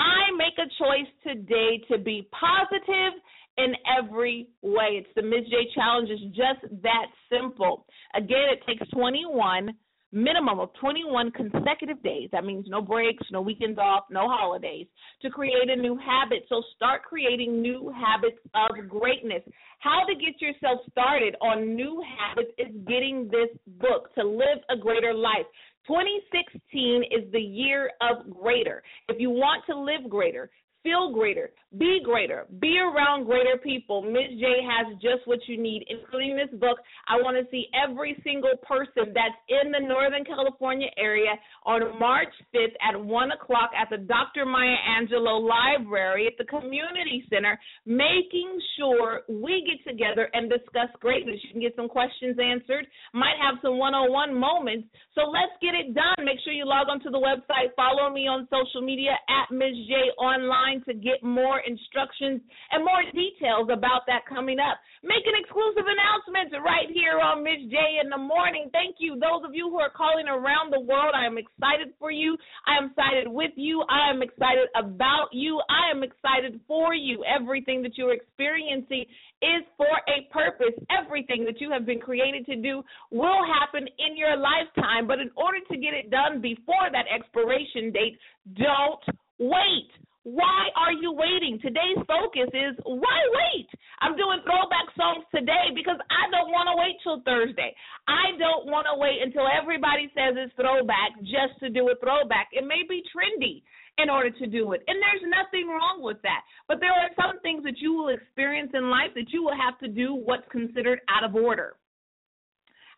I 0.00 0.34
make 0.34 0.58
a 0.58 0.66
choice 0.82 1.10
today 1.22 1.78
to 1.88 1.98
be 1.98 2.28
positive 2.34 3.14
in 3.58 3.74
every 3.98 4.48
way. 4.62 5.00
It's 5.00 5.08
the 5.14 5.22
Miz 5.22 5.44
J 5.50 5.68
challenge. 5.74 6.08
It's 6.10 6.36
just 6.36 6.82
that 6.82 7.06
simple. 7.30 7.86
Again, 8.14 8.48
it 8.52 8.60
takes 8.66 8.88
21 8.90 9.70
minimum 10.12 10.60
of 10.60 10.70
21 10.78 11.30
consecutive 11.32 12.02
days. 12.02 12.28
That 12.32 12.44
means 12.44 12.66
no 12.68 12.82
breaks, 12.82 13.24
no 13.30 13.40
weekends 13.40 13.78
off, 13.78 14.04
no 14.10 14.28
holidays 14.28 14.86
to 15.22 15.30
create 15.30 15.70
a 15.70 15.76
new 15.76 15.96
habit. 15.96 16.44
So 16.48 16.62
start 16.76 17.02
creating 17.02 17.62
new 17.62 17.92
habits 17.98 18.38
of 18.54 18.88
greatness. 18.88 19.42
How 19.78 20.04
to 20.06 20.14
get 20.14 20.40
yourself 20.40 20.80
started 20.90 21.34
on 21.40 21.74
new 21.74 22.02
habits 22.18 22.50
is 22.58 22.68
getting 22.86 23.28
this 23.30 23.48
book 23.80 24.14
to 24.14 24.22
live 24.22 24.58
a 24.70 24.76
greater 24.76 25.14
life. 25.14 25.46
2016 25.86 27.04
is 27.10 27.32
the 27.32 27.40
year 27.40 27.90
of 28.00 28.30
greater. 28.30 28.82
If 29.08 29.16
you 29.18 29.30
want 29.30 29.64
to 29.66 29.76
live 29.76 30.08
greater, 30.08 30.50
feel 30.82 31.12
greater, 31.12 31.50
be 31.78 32.00
greater, 32.04 32.46
be 32.60 32.78
around 32.78 33.24
greater 33.24 33.56
people. 33.62 34.02
Miz 34.02 34.38
J 34.38 34.44
has 34.66 34.94
just 35.00 35.26
what 35.26 35.38
you 35.46 35.60
need, 35.60 35.84
including 35.88 36.36
this 36.36 36.50
book. 36.58 36.78
I 37.08 37.16
want 37.16 37.36
to 37.36 37.50
see 37.50 37.66
every 37.72 38.20
single 38.24 38.56
person 38.62 39.14
that's 39.14 39.38
in 39.48 39.70
the 39.70 39.80
Northern 39.80 40.24
California 40.24 40.88
area 40.98 41.32
on 41.64 41.98
March 41.98 42.32
5th 42.54 42.74
at 42.82 42.98
1 42.98 43.30
o'clock 43.32 43.70
at 43.80 43.88
the 43.90 43.98
Dr. 43.98 44.44
Maya 44.44 44.76
Angelou 44.98 45.48
Library 45.48 46.26
at 46.26 46.34
the 46.38 46.44
Community 46.44 47.24
Center, 47.30 47.58
making 47.86 48.58
sure 48.76 49.22
we 49.28 49.64
get 49.64 49.80
together 49.88 50.28
and 50.34 50.50
discuss 50.50 50.90
greatness. 51.00 51.38
You 51.44 51.52
can 51.52 51.60
get 51.60 51.76
some 51.76 51.88
questions 51.88 52.36
answered, 52.42 52.86
might 53.14 53.38
have 53.40 53.58
some 53.62 53.78
one 53.78 53.94
on 53.94 54.12
one 54.12 54.34
moments. 54.34 54.88
So 55.14 55.22
let's 55.30 55.54
get 55.60 55.74
it 55.74 55.94
done. 55.94 56.24
Make 56.24 56.38
sure 56.44 56.52
you 56.52 56.66
log 56.66 56.88
onto 56.88 57.10
the 57.10 57.22
website, 57.22 57.74
follow 57.76 58.10
me 58.10 58.26
on 58.26 58.48
social 58.50 58.82
media 58.82 59.12
at 59.28 59.54
Miz 59.54 59.74
J 59.86 60.10
Online 60.18 60.71
to 60.86 60.94
get 60.94 61.20
more 61.20 61.60
instructions 61.60 62.40
and 62.72 62.80
more 62.80 63.04
details 63.12 63.68
about 63.68 64.08
that 64.08 64.24
coming 64.24 64.56
up. 64.56 64.80
Making 65.04 65.36
exclusive 65.36 65.84
announcements 65.84 66.54
right 66.64 66.88
here 66.88 67.20
on 67.20 67.44
Miz 67.44 67.68
J 67.68 67.76
in 68.00 68.08
the 68.08 68.16
morning. 68.16 68.70
Thank 68.72 68.96
you. 68.98 69.18
Those 69.20 69.44
of 69.44 69.52
you 69.52 69.68
who 69.68 69.76
are 69.76 69.92
calling 69.92 70.28
around 70.28 70.72
the 70.72 70.80
world, 70.80 71.12
I 71.12 71.26
am 71.26 71.36
excited 71.36 71.92
for 71.98 72.10
you. 72.10 72.38
I 72.64 72.78
am 72.78 72.94
excited 72.94 73.26
with 73.26 73.52
you. 73.56 73.84
I 73.90 74.08
am 74.08 74.22
excited 74.22 74.70
about 74.78 75.28
you. 75.32 75.60
I 75.68 75.90
am 75.90 76.02
excited 76.02 76.60
for 76.66 76.94
you. 76.94 77.24
Everything 77.26 77.82
that 77.82 77.98
you're 77.98 78.14
experiencing 78.14 79.04
is 79.42 79.66
for 79.76 79.90
a 80.06 80.30
purpose. 80.32 80.78
Everything 80.86 81.44
that 81.44 81.60
you 81.60 81.70
have 81.70 81.84
been 81.84 81.98
created 81.98 82.46
to 82.46 82.56
do 82.56 82.82
will 83.10 83.42
happen 83.42 83.88
in 83.98 84.16
your 84.16 84.36
lifetime. 84.36 85.06
But 85.06 85.18
in 85.18 85.30
order 85.36 85.58
to 85.70 85.76
get 85.76 85.94
it 85.94 86.10
done 86.10 86.40
before 86.40 86.88
that 86.92 87.06
expiration 87.12 87.90
date, 87.90 88.18
don't 88.54 89.02
wait. 89.38 89.90
Why 90.22 90.70
are 90.78 90.94
you 90.94 91.10
waiting? 91.10 91.58
Today's 91.58 91.98
focus 92.06 92.46
is 92.54 92.78
why 92.86 93.18
wait? 93.34 93.66
I'm 93.98 94.14
doing 94.14 94.38
throwback 94.46 94.86
songs 94.94 95.26
today 95.34 95.74
because 95.74 95.98
I 95.98 96.30
don't 96.30 96.54
want 96.54 96.70
to 96.70 96.78
wait 96.78 96.94
till 97.02 97.18
Thursday. 97.26 97.74
I 98.06 98.38
don't 98.38 98.70
want 98.70 98.86
to 98.86 98.94
wait 98.94 99.18
until 99.18 99.50
everybody 99.50 100.06
says 100.14 100.38
it's 100.38 100.54
throwback 100.54 101.18
just 101.26 101.58
to 101.58 101.74
do 101.74 101.90
a 101.90 101.98
throwback. 101.98 102.54
It 102.54 102.62
may 102.62 102.86
be 102.86 103.02
trendy 103.10 103.66
in 103.98 104.08
order 104.08 104.30
to 104.30 104.46
do 104.46 104.72
it. 104.78 104.86
And 104.86 105.02
there's 105.02 105.26
nothing 105.26 105.66
wrong 105.66 105.98
with 105.98 106.22
that. 106.22 106.46
But 106.70 106.78
there 106.78 106.94
are 106.94 107.10
some 107.18 107.42
things 107.42 107.66
that 107.66 107.82
you 107.82 107.92
will 107.92 108.14
experience 108.14 108.70
in 108.74 108.94
life 108.94 109.10
that 109.18 109.34
you 109.34 109.42
will 109.42 109.58
have 109.58 109.74
to 109.80 109.88
do 109.88 110.14
what's 110.14 110.46
considered 110.54 111.00
out 111.10 111.26
of 111.26 111.34
order. 111.34 111.74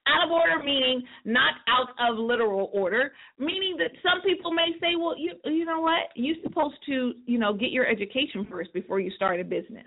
Out 0.07 0.27
of 0.27 0.31
order 0.31 0.63
meaning 0.63 1.03
not 1.25 1.55
out 1.67 1.89
of 1.99 2.19
literal 2.19 2.71
order, 2.75 3.13
meaning 3.39 3.77
that 3.79 3.91
some 4.03 4.21
people 4.23 4.53
may 4.53 4.73
say, 4.81 4.97
well, 4.99 5.15
you 5.17 5.33
you 5.45 5.65
know 5.65 5.81
what? 5.81 6.11
You're 6.15 6.37
supposed 6.43 6.77
to, 6.87 7.15
you 7.27 7.39
know, 7.39 7.55
get 7.55 7.71
your 7.71 7.87
education 7.87 8.47
first 8.51 8.73
before 8.75 9.01
you 9.01 9.11
start 9.13 9.41
a 9.41 9.45
business. 9.45 9.87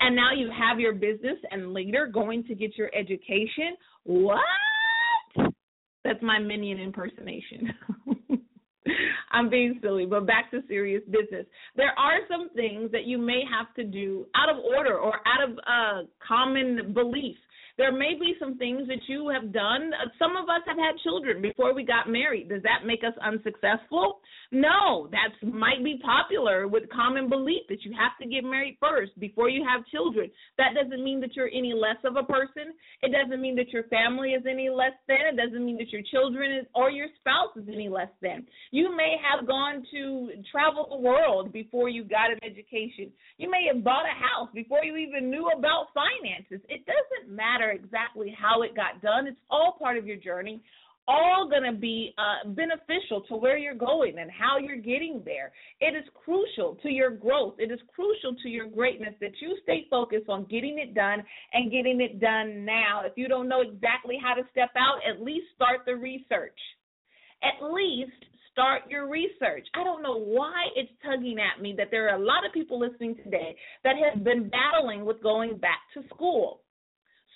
And 0.00 0.16
now 0.16 0.32
you 0.34 0.50
have 0.50 0.80
your 0.80 0.94
business 0.94 1.36
and 1.50 1.74
later 1.74 2.06
going 2.06 2.44
to 2.44 2.54
get 2.54 2.78
your 2.78 2.90
education. 2.94 3.76
What? 4.04 4.40
That's 6.04 6.22
my 6.22 6.38
minion 6.38 6.78
impersonation. 6.78 7.72
I'm 9.32 9.50
being 9.50 9.78
silly, 9.82 10.06
but 10.06 10.26
back 10.26 10.50
to 10.50 10.60
serious 10.68 11.02
business. 11.04 11.46
There 11.76 11.92
are 11.98 12.18
some 12.28 12.50
things 12.54 12.90
that 12.92 13.04
you 13.04 13.18
may 13.18 13.42
have 13.50 13.72
to 13.74 13.84
do 13.84 14.26
out 14.34 14.48
of 14.48 14.62
order 14.64 14.98
or 14.98 15.14
out 15.26 15.48
of 15.48 15.58
uh, 15.58 16.06
common 16.26 16.92
beliefs 16.94 17.38
there 17.78 17.92
may 17.92 18.14
be 18.18 18.34
some 18.38 18.56
things 18.58 18.88
that 18.88 19.00
you 19.06 19.28
have 19.28 19.52
done. 19.52 19.90
Uh, 19.94 20.08
some 20.18 20.36
of 20.36 20.48
us 20.48 20.62
have 20.66 20.76
had 20.76 20.98
children 21.02 21.42
before 21.42 21.74
we 21.74 21.84
got 21.84 22.08
married. 22.08 22.48
Does 22.48 22.62
that 22.62 22.86
make 22.86 23.00
us 23.04 23.14
unsuccessful? 23.22 24.20
No, 24.52 25.08
that 25.12 25.30
might 25.46 25.84
be 25.84 26.00
popular 26.04 26.66
with 26.66 26.90
common 26.90 27.28
belief 27.28 27.62
that 27.68 27.84
you 27.84 27.92
have 27.92 28.18
to 28.20 28.28
get 28.28 28.42
married 28.42 28.76
first 28.80 29.18
before 29.20 29.48
you 29.48 29.64
have 29.64 29.86
children. 29.86 30.30
That 30.58 30.74
doesn't 30.74 31.04
mean 31.04 31.20
that 31.20 31.36
you're 31.36 31.50
any 31.54 31.72
less 31.72 31.98
of 32.04 32.16
a 32.16 32.24
person. 32.24 32.74
It 33.02 33.12
doesn't 33.12 33.40
mean 33.40 33.56
that 33.56 33.70
your 33.70 33.84
family 33.84 34.30
is 34.30 34.42
any 34.50 34.68
less 34.68 34.96
than. 35.06 35.22
It 35.32 35.36
doesn't 35.36 35.64
mean 35.64 35.78
that 35.78 35.90
your 35.90 36.02
children 36.10 36.52
is, 36.52 36.66
or 36.74 36.90
your 36.90 37.06
spouse 37.20 37.56
is 37.56 37.68
any 37.72 37.88
less 37.88 38.10
than. 38.20 38.46
You 38.72 38.94
may 38.96 39.16
have 39.22 39.46
gone 39.46 39.84
to 39.92 40.30
travel 40.50 40.86
the 40.90 40.96
world 40.96 41.52
before 41.52 41.88
you 41.88 42.04
got 42.04 42.32
an 42.32 42.38
education. 42.44 43.12
You 43.38 43.50
may 43.50 43.70
have 43.72 43.84
bought 43.84 44.04
a 44.04 44.16
house 44.18 44.48
before 44.52 44.84
you 44.84 44.96
even 44.96 45.30
knew 45.30 45.48
about 45.56 45.94
finances. 45.94 46.60
It 46.68 46.84
doesn't 46.86 47.34
matter 47.34 47.69
exactly 47.70 48.34
how 48.38 48.62
it 48.62 48.74
got 48.74 49.02
done. 49.02 49.26
It's 49.26 49.40
all 49.50 49.76
part 49.78 49.96
of 49.96 50.06
your 50.06 50.16
journey 50.16 50.62
all 51.10 51.48
going 51.48 51.64
to 51.64 51.78
be 51.78 52.14
uh, 52.18 52.48
beneficial 52.50 53.22
to 53.28 53.36
where 53.36 53.58
you're 53.58 53.74
going 53.74 54.18
and 54.18 54.30
how 54.30 54.58
you're 54.58 54.76
getting 54.76 55.22
there. 55.24 55.52
It 55.80 55.96
is 55.96 56.04
crucial 56.24 56.76
to 56.82 56.88
your 56.88 57.10
growth. 57.10 57.54
It 57.58 57.72
is 57.72 57.80
crucial 57.94 58.36
to 58.42 58.48
your 58.48 58.66
greatness 58.66 59.14
that 59.20 59.32
you 59.40 59.56
stay 59.62 59.86
focused 59.90 60.28
on 60.28 60.44
getting 60.44 60.78
it 60.78 60.94
done 60.94 61.22
and 61.52 61.70
getting 61.70 62.00
it 62.00 62.20
done 62.20 62.64
now. 62.64 63.02
If 63.04 63.14
you 63.16 63.28
don't 63.28 63.48
know 63.48 63.62
exactly 63.62 64.18
how 64.22 64.34
to 64.34 64.42
step 64.52 64.70
out, 64.76 65.00
at 65.08 65.22
least 65.22 65.46
start 65.56 65.80
the 65.84 65.96
research. 65.96 66.58
At 67.42 67.72
least 67.72 68.12
start 68.52 68.82
your 68.88 69.08
research. 69.08 69.66
I 69.74 69.82
don't 69.82 70.02
know 70.02 70.18
why 70.18 70.66
it's 70.76 70.92
tugging 71.04 71.38
at 71.40 71.62
me 71.62 71.74
that 71.78 71.88
there 71.90 72.08
are 72.08 72.16
a 72.16 72.24
lot 72.24 72.46
of 72.46 72.52
people 72.52 72.78
listening 72.78 73.16
today 73.16 73.56
that 73.84 73.94
have 73.96 74.22
been 74.22 74.50
battling 74.50 75.04
with 75.04 75.22
going 75.22 75.56
back 75.56 75.80
to 75.94 76.02
school. 76.14 76.60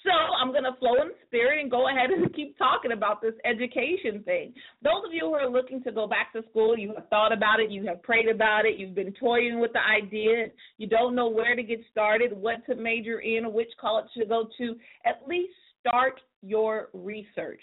So 0.04 0.10
I'm 0.10 0.52
going 0.52 0.64
to 0.64 0.78
flow 0.78 1.00
in 1.00 1.12
spirit 1.26 1.62
and 1.62 1.70
go 1.70 1.88
ahead 1.88 2.10
and 2.10 2.32
keep 2.34 2.58
talking 2.58 2.92
about 2.92 3.22
this 3.22 3.32
education 3.46 4.22
thing. 4.22 4.52
Those 4.82 5.02
of 5.06 5.14
you 5.14 5.26
who 5.26 5.34
are 5.34 5.48
looking 5.48 5.82
to 5.84 5.92
go 5.92 6.06
back 6.06 6.32
to 6.34 6.42
school, 6.50 6.76
you 6.76 6.92
have 6.94 7.08
thought 7.08 7.32
about 7.32 7.58
it, 7.58 7.70
you 7.70 7.86
have 7.86 8.02
prayed 8.02 8.28
about 8.28 8.66
it, 8.66 8.78
you've 8.78 8.94
been 8.94 9.14
toying 9.18 9.60
with 9.60 9.72
the 9.72 9.80
idea, 9.80 10.48
you 10.76 10.86
don't 10.86 11.14
know 11.14 11.28
where 11.28 11.56
to 11.56 11.62
get 11.62 11.80
started, 11.90 12.32
what 12.34 12.64
to 12.66 12.74
major 12.74 13.20
in, 13.20 13.50
which 13.54 13.70
college 13.80 14.04
to 14.18 14.26
go 14.26 14.46
to, 14.58 14.76
at 15.06 15.22
least 15.26 15.54
start 15.80 16.20
your 16.42 16.88
research. 16.92 17.62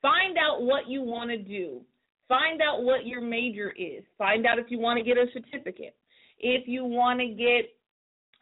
Find 0.00 0.38
out 0.38 0.62
what 0.62 0.88
you 0.88 1.02
want 1.02 1.30
to 1.30 1.38
do. 1.38 1.80
Find 2.28 2.62
out 2.62 2.84
what 2.84 3.04
your 3.04 3.20
major 3.20 3.72
is. 3.76 4.04
Find 4.16 4.46
out 4.46 4.60
if 4.60 4.66
you 4.68 4.78
want 4.78 4.98
to 4.98 5.04
get 5.04 5.16
a 5.16 5.26
certificate. 5.32 5.96
If 6.38 6.68
you 6.68 6.84
want 6.84 7.18
to 7.18 7.26
get 7.26 7.74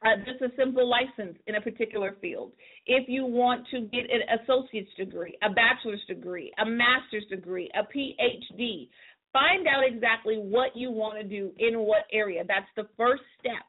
uh, 0.04 0.16
just 0.24 0.42
a 0.42 0.54
simple 0.56 0.88
license 0.88 1.38
in 1.46 1.54
a 1.54 1.60
particular 1.60 2.16
field. 2.20 2.52
If 2.86 3.08
you 3.08 3.24
want 3.24 3.66
to 3.70 3.80
get 3.80 4.04
an 4.10 4.40
associate's 4.40 4.92
degree, 4.96 5.36
a 5.42 5.50
bachelor's 5.50 6.02
degree, 6.06 6.52
a 6.58 6.66
master's 6.66 7.24
degree, 7.30 7.70
a 7.74 7.82
PhD, 7.82 8.88
find 9.32 9.66
out 9.66 9.82
exactly 9.86 10.36
what 10.36 10.76
you 10.76 10.90
want 10.90 11.18
to 11.18 11.24
do 11.24 11.52
in 11.58 11.80
what 11.80 12.04
area. 12.12 12.42
That's 12.46 12.68
the 12.76 12.88
first 12.96 13.22
step. 13.38 13.64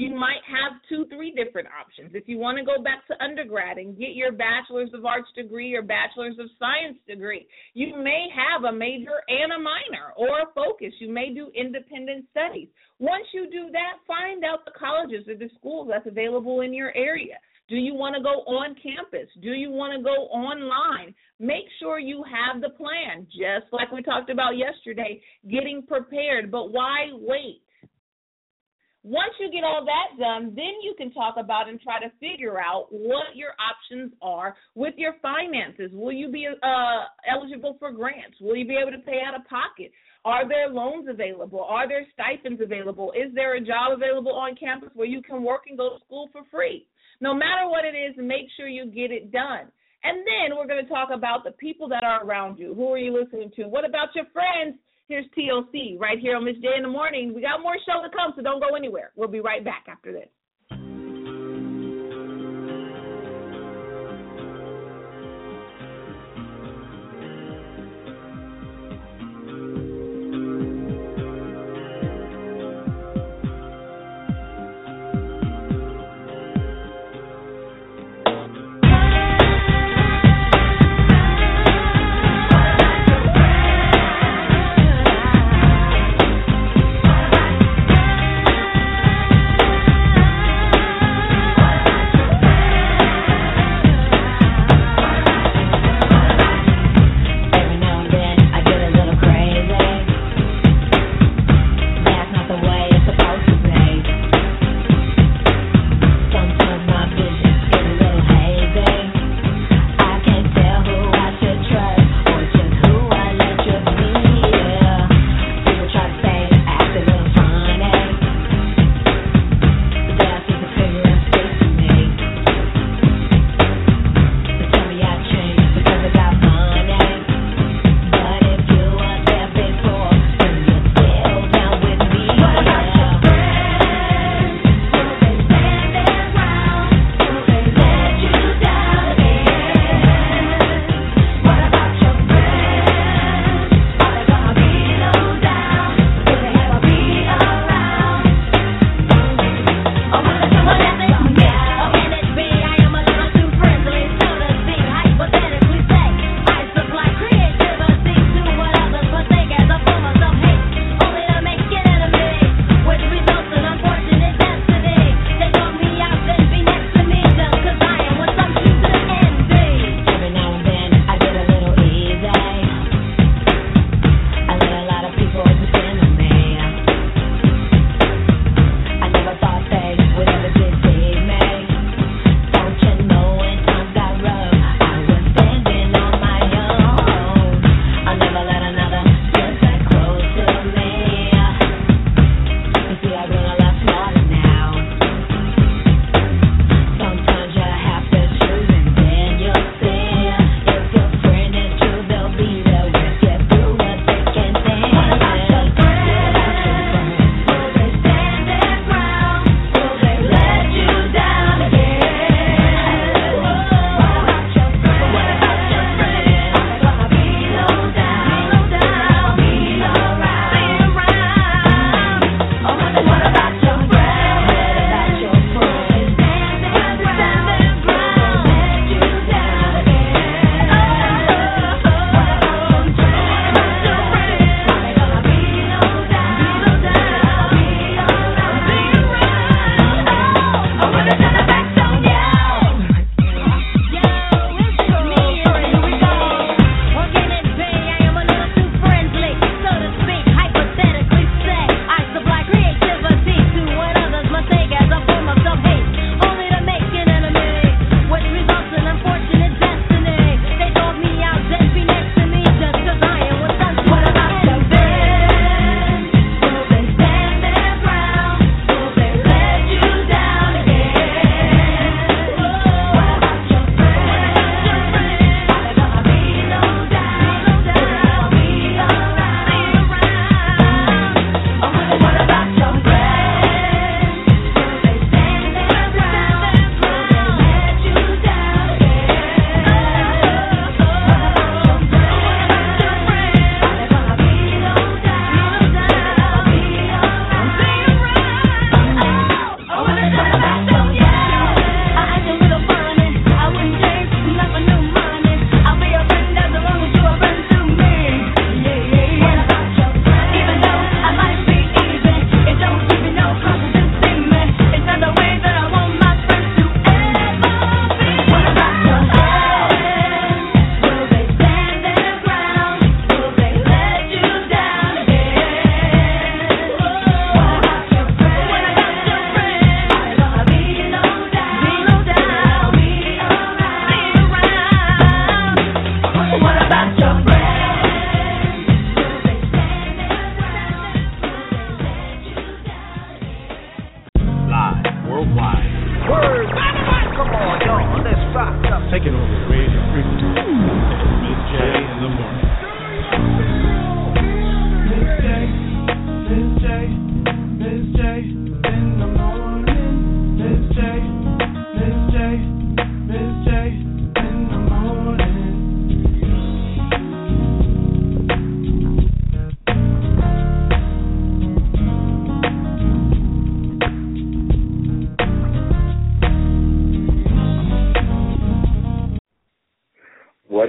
You 0.00 0.16
might 0.16 0.40
have 0.48 0.80
two, 0.88 1.04
three 1.14 1.30
different 1.32 1.68
options. 1.68 2.12
If 2.14 2.24
you 2.26 2.38
want 2.38 2.56
to 2.56 2.64
go 2.64 2.82
back 2.82 3.06
to 3.08 3.22
undergrad 3.22 3.76
and 3.76 3.98
get 3.98 4.16
your 4.16 4.32
bachelor's 4.32 4.88
of 4.94 5.04
arts 5.04 5.28
degree 5.36 5.74
or 5.74 5.82
bachelor's 5.82 6.38
of 6.38 6.48
science 6.58 6.96
degree, 7.06 7.46
you 7.74 7.94
may 8.02 8.28
have 8.32 8.64
a 8.64 8.72
major 8.72 9.20
and 9.28 9.52
a 9.52 9.58
minor 9.58 10.16
or 10.16 10.40
a 10.40 10.52
focus. 10.54 10.94
You 11.00 11.12
may 11.12 11.34
do 11.34 11.52
independent 11.54 12.24
studies. 12.30 12.68
Once 12.98 13.26
you 13.34 13.50
do 13.50 13.70
that, 13.72 14.00
find 14.06 14.42
out 14.42 14.64
the 14.64 14.72
colleges 14.72 15.28
or 15.28 15.36
the 15.36 15.50
schools 15.58 15.90
that's 15.92 16.06
available 16.06 16.62
in 16.62 16.72
your 16.72 16.96
area. 16.96 17.36
Do 17.68 17.76
you 17.76 17.92
want 17.92 18.16
to 18.16 18.22
go 18.22 18.40
on 18.48 18.74
campus? 18.82 19.28
Do 19.42 19.50
you 19.50 19.70
want 19.70 19.92
to 19.92 20.02
go 20.02 20.32
online? 20.32 21.14
Make 21.38 21.68
sure 21.78 21.98
you 21.98 22.24
have 22.24 22.62
the 22.62 22.70
plan, 22.70 23.26
just 23.26 23.70
like 23.70 23.92
we 23.92 24.02
talked 24.02 24.30
about 24.30 24.56
yesterday, 24.56 25.20
getting 25.50 25.84
prepared. 25.86 26.50
But 26.50 26.72
why 26.72 27.10
wait? 27.12 27.60
Once 29.02 29.32
you 29.40 29.50
get 29.50 29.64
all 29.64 29.82
that 29.84 30.18
done, 30.18 30.52
then 30.54 30.76
you 30.82 30.94
can 30.98 31.10
talk 31.12 31.36
about 31.38 31.68
and 31.68 31.80
try 31.80 31.98
to 31.98 32.10
figure 32.20 32.60
out 32.60 32.86
what 32.90 33.34
your 33.34 33.52
options 33.56 34.12
are 34.20 34.54
with 34.74 34.92
your 34.98 35.14
finances. 35.22 35.90
Will 35.94 36.12
you 36.12 36.30
be 36.30 36.46
uh, 36.46 37.00
eligible 37.26 37.76
for 37.78 37.92
grants? 37.92 38.36
Will 38.40 38.56
you 38.56 38.66
be 38.66 38.76
able 38.76 38.92
to 38.92 39.04
pay 39.04 39.20
out 39.26 39.34
of 39.34 39.46
pocket? 39.48 39.90
Are 40.26 40.46
there 40.46 40.68
loans 40.68 41.08
available? 41.08 41.64
Are 41.64 41.88
there 41.88 42.06
stipends 42.12 42.60
available? 42.60 43.12
Is 43.12 43.34
there 43.34 43.56
a 43.56 43.60
job 43.60 43.92
available 43.94 44.32
on 44.32 44.54
campus 44.54 44.90
where 44.94 45.06
you 45.06 45.22
can 45.22 45.42
work 45.42 45.62
and 45.68 45.78
go 45.78 45.96
to 45.96 46.04
school 46.04 46.28
for 46.30 46.42
free? 46.50 46.86
No 47.22 47.32
matter 47.32 47.68
what 47.68 47.86
it 47.86 47.96
is, 47.96 48.14
make 48.18 48.48
sure 48.56 48.68
you 48.68 48.84
get 48.84 49.10
it 49.10 49.32
done. 49.32 49.72
And 50.02 50.18
then 50.26 50.56
we're 50.56 50.66
going 50.66 50.82
to 50.82 50.88
talk 50.90 51.08
about 51.12 51.44
the 51.44 51.52
people 51.52 51.88
that 51.88 52.04
are 52.04 52.24
around 52.24 52.58
you. 52.58 52.74
Who 52.74 52.92
are 52.92 52.98
you 52.98 53.18
listening 53.18 53.50
to? 53.56 53.64
What 53.64 53.86
about 53.86 54.08
your 54.14 54.26
friends? 54.32 54.78
Here's 55.10 55.26
TLC 55.36 55.98
right 55.98 56.20
here 56.20 56.36
on 56.36 56.44
Miz 56.44 56.54
J 56.62 56.68
in 56.76 56.84
the 56.84 56.88
morning. 56.88 57.34
We 57.34 57.40
got 57.40 57.60
more 57.60 57.74
show 57.84 58.00
to 58.00 58.16
come, 58.16 58.32
so 58.36 58.42
don't 58.42 58.60
go 58.60 58.76
anywhere. 58.76 59.10
We'll 59.16 59.26
be 59.26 59.40
right 59.40 59.64
back 59.64 59.86
after 59.88 60.12
this. 60.12 60.28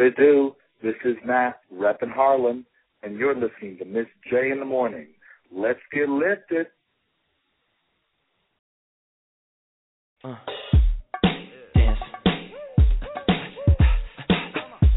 It 0.02 0.18
do? 0.18 0.56
This 0.82 0.96
is 1.06 1.16
Matt, 1.24 1.60
reppin' 1.72 2.12
Harlem, 2.12 2.66
and 3.04 3.20
you're 3.20 3.36
listening 3.36 3.78
to 3.78 3.86
Miz 3.86 4.08
J 4.32 4.50
in 4.50 4.58
the 4.58 4.66
morning. 4.66 5.10
Let's 5.52 5.80
get 5.94 6.10
lifted. 6.10 6.66
Uh, 10.24 10.38
dance. 11.76 12.00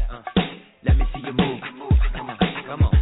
Uh, 0.09 0.23
let 0.83 0.97
me 0.97 1.05
see 1.13 1.21
you 1.23 1.33
move. 1.33 1.59
Come 2.15 2.29
on, 2.31 2.37
come 2.65 2.81
on, 2.81 2.94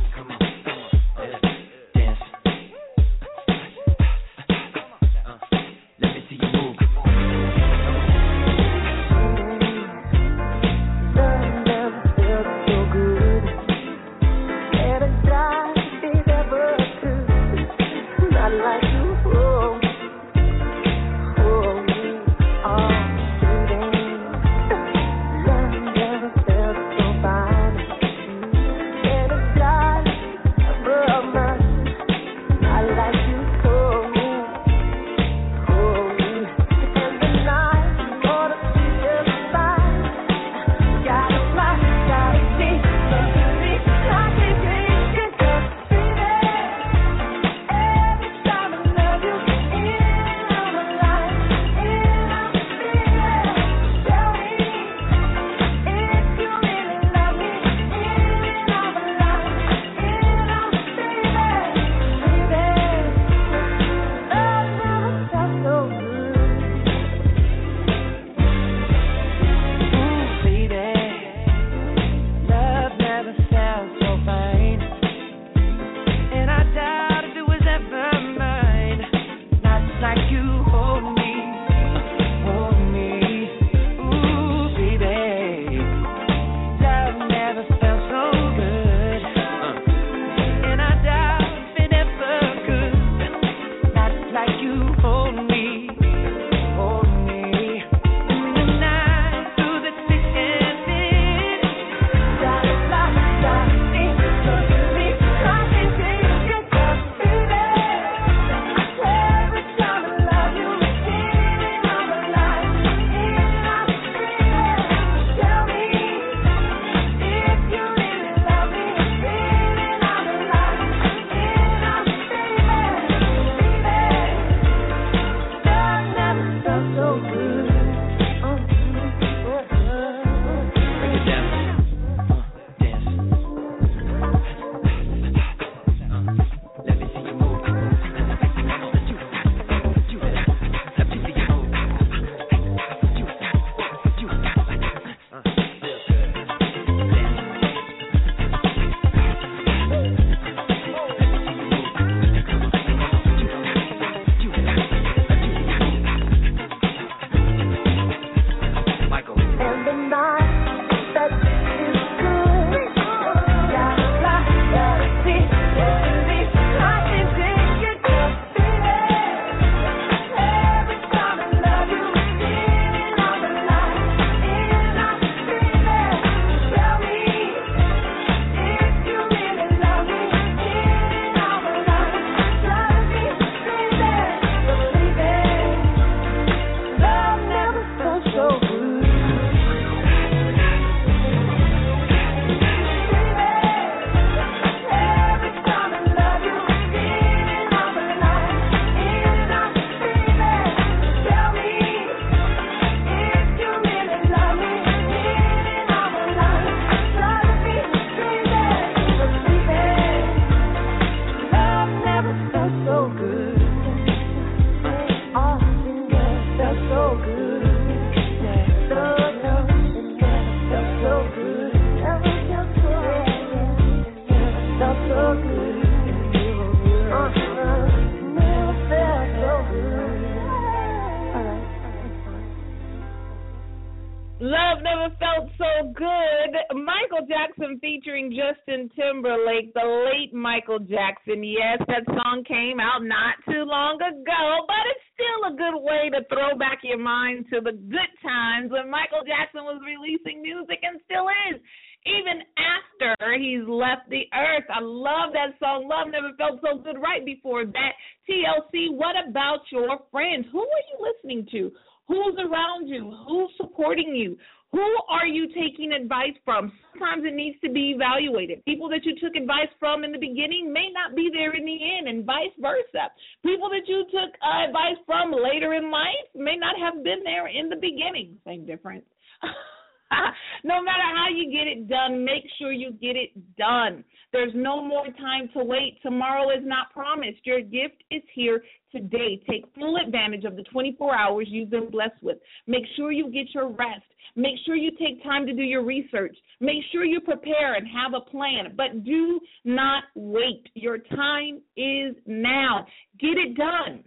Timberlake, 239.54 239.74
the 239.74 240.10
late 240.12 240.34
Michael 240.34 240.80
Jackson. 240.80 241.44
Yes, 241.44 241.80
that 241.88 242.06
song 242.06 242.44
came 242.48 242.80
out 242.80 243.04
not 243.04 243.36
too 243.46 243.64
long 243.66 243.96
ago, 243.96 244.66
but 244.68 244.84
it's 244.90 245.06
still 245.14 245.54
a 245.54 245.58
good 245.58 245.80
way 245.82 246.10
to 246.10 246.26
throw 246.30 246.58
back 246.58 246.80
your 246.84 246.98
mind 246.98 247.46
to 247.54 247.62
the 247.62 247.72
good 247.72 248.14
times 248.22 248.72
when 248.72 248.90
Michael 248.90 249.22
Jackson 249.26 249.64
was 249.64 249.82
releasing 249.86 250.42
music 250.42 250.80
and 250.82 251.00
still 251.06 251.28
is. 251.54 251.62
Even 252.06 252.44
after 252.60 253.16
he's 253.40 253.64
left 253.66 254.10
the 254.10 254.28
earth. 254.36 254.68
I 254.68 254.82
love 254.82 255.32
that 255.34 255.56
song. 255.60 255.88
Love 255.88 256.12
never 256.12 256.36
felt 256.36 256.60
so 256.60 256.84
good 256.84 257.00
right 257.00 257.24
before 257.24 257.66
that. 257.66 257.94
TLC, 258.28 258.92
what 258.92 259.16
about 259.16 259.62
your 259.72 260.00
friends? 260.12 260.46
Who 260.52 260.60
are 260.60 260.86
you 260.92 260.98
listening 261.00 261.48
to? 261.52 261.72
Who's 262.10 262.36
around 262.40 262.90
you? 262.90 263.16
Who's 263.26 263.52
supporting 263.56 264.14
you? 264.16 264.36
Who 264.74 264.90
are 265.08 265.28
you 265.28 265.48
taking 265.54 265.94
advice 265.94 266.34
from? 266.44 266.74
Sometimes 266.92 267.24
it 267.26 267.36
needs 267.36 267.58
to 267.64 267.70
be 267.70 267.94
evaluated. 267.94 268.66
People 268.66 268.90
that 268.90 269.06
you 269.06 269.14
took 269.22 269.36
advice 269.36 269.70
from 269.80 270.04
in 270.04 270.12
the 270.12 270.18
beginning 270.18 270.74
may 270.74 270.90
not 270.90 271.16
be 271.16 271.30
there 271.32 271.54
in 271.54 271.64
the 271.64 271.78
end, 271.78 272.08
and 272.08 272.26
vice 272.26 272.54
versa. 272.60 273.14
People 273.46 273.70
that 273.70 273.88
you 273.88 274.04
took 274.10 274.34
uh, 274.42 274.66
advice 274.66 274.98
from 275.06 275.32
later 275.32 275.76
in 275.76 275.92
life 275.92 276.26
may 276.34 276.58
not 276.58 276.74
have 276.82 277.04
been 277.04 277.24
there 277.24 277.48
in 277.48 277.70
the 277.70 277.76
beginning. 277.76 278.36
Same 278.46 278.66
difference. 278.66 279.06
no 280.64 280.82
matter 280.82 281.06
how 281.06 281.28
you 281.30 281.52
get 281.52 281.68
it 281.68 281.88
done, 281.88 282.26
make 282.26 282.44
sure 282.58 282.72
you 282.72 282.94
get 282.94 283.16
it 283.16 283.30
done. 283.58 284.04
There's 284.32 284.54
no 284.56 284.84
more 284.84 285.06
time 285.06 285.50
to 285.54 285.64
wait. 285.64 286.00
Tomorrow 286.02 286.50
is 286.50 286.64
not 286.64 286.92
promised. 286.92 287.46
Your 287.46 287.62
gift 287.62 288.04
is 288.10 288.24
here 288.34 288.64
today. 288.92 289.40
Take 289.48 289.66
full 289.76 289.98
advantage 290.04 290.46
of 290.46 290.56
the 290.56 290.64
24 290.64 291.16
hours 291.16 291.48
you've 291.50 291.70
been 291.70 291.92
blessed 291.92 292.22
with. 292.24 292.38
Make 292.66 292.86
sure 292.96 293.12
you 293.12 293.32
get 293.32 293.54
your 293.54 293.70
rest. 293.70 294.04
Make 294.36 294.56
sure 294.66 294.76
you 294.76 294.92
take 294.92 295.24
time 295.24 295.46
to 295.46 295.54
do 295.54 295.62
your 295.62 295.84
research. 295.84 296.36
Make 296.60 296.84
sure 296.92 297.06
you 297.06 297.20
prepare 297.22 297.76
and 297.76 297.88
have 297.88 298.14
a 298.14 298.30
plan, 298.30 298.74
but 298.76 299.04
do 299.04 299.40
not 299.64 300.06
wait. 300.16 300.68
Your 300.74 300.98
time 300.98 301.62
is 301.78 302.16
now. 302.26 302.86
Get 303.20 303.38
it 303.38 303.56
done. 303.56 304.04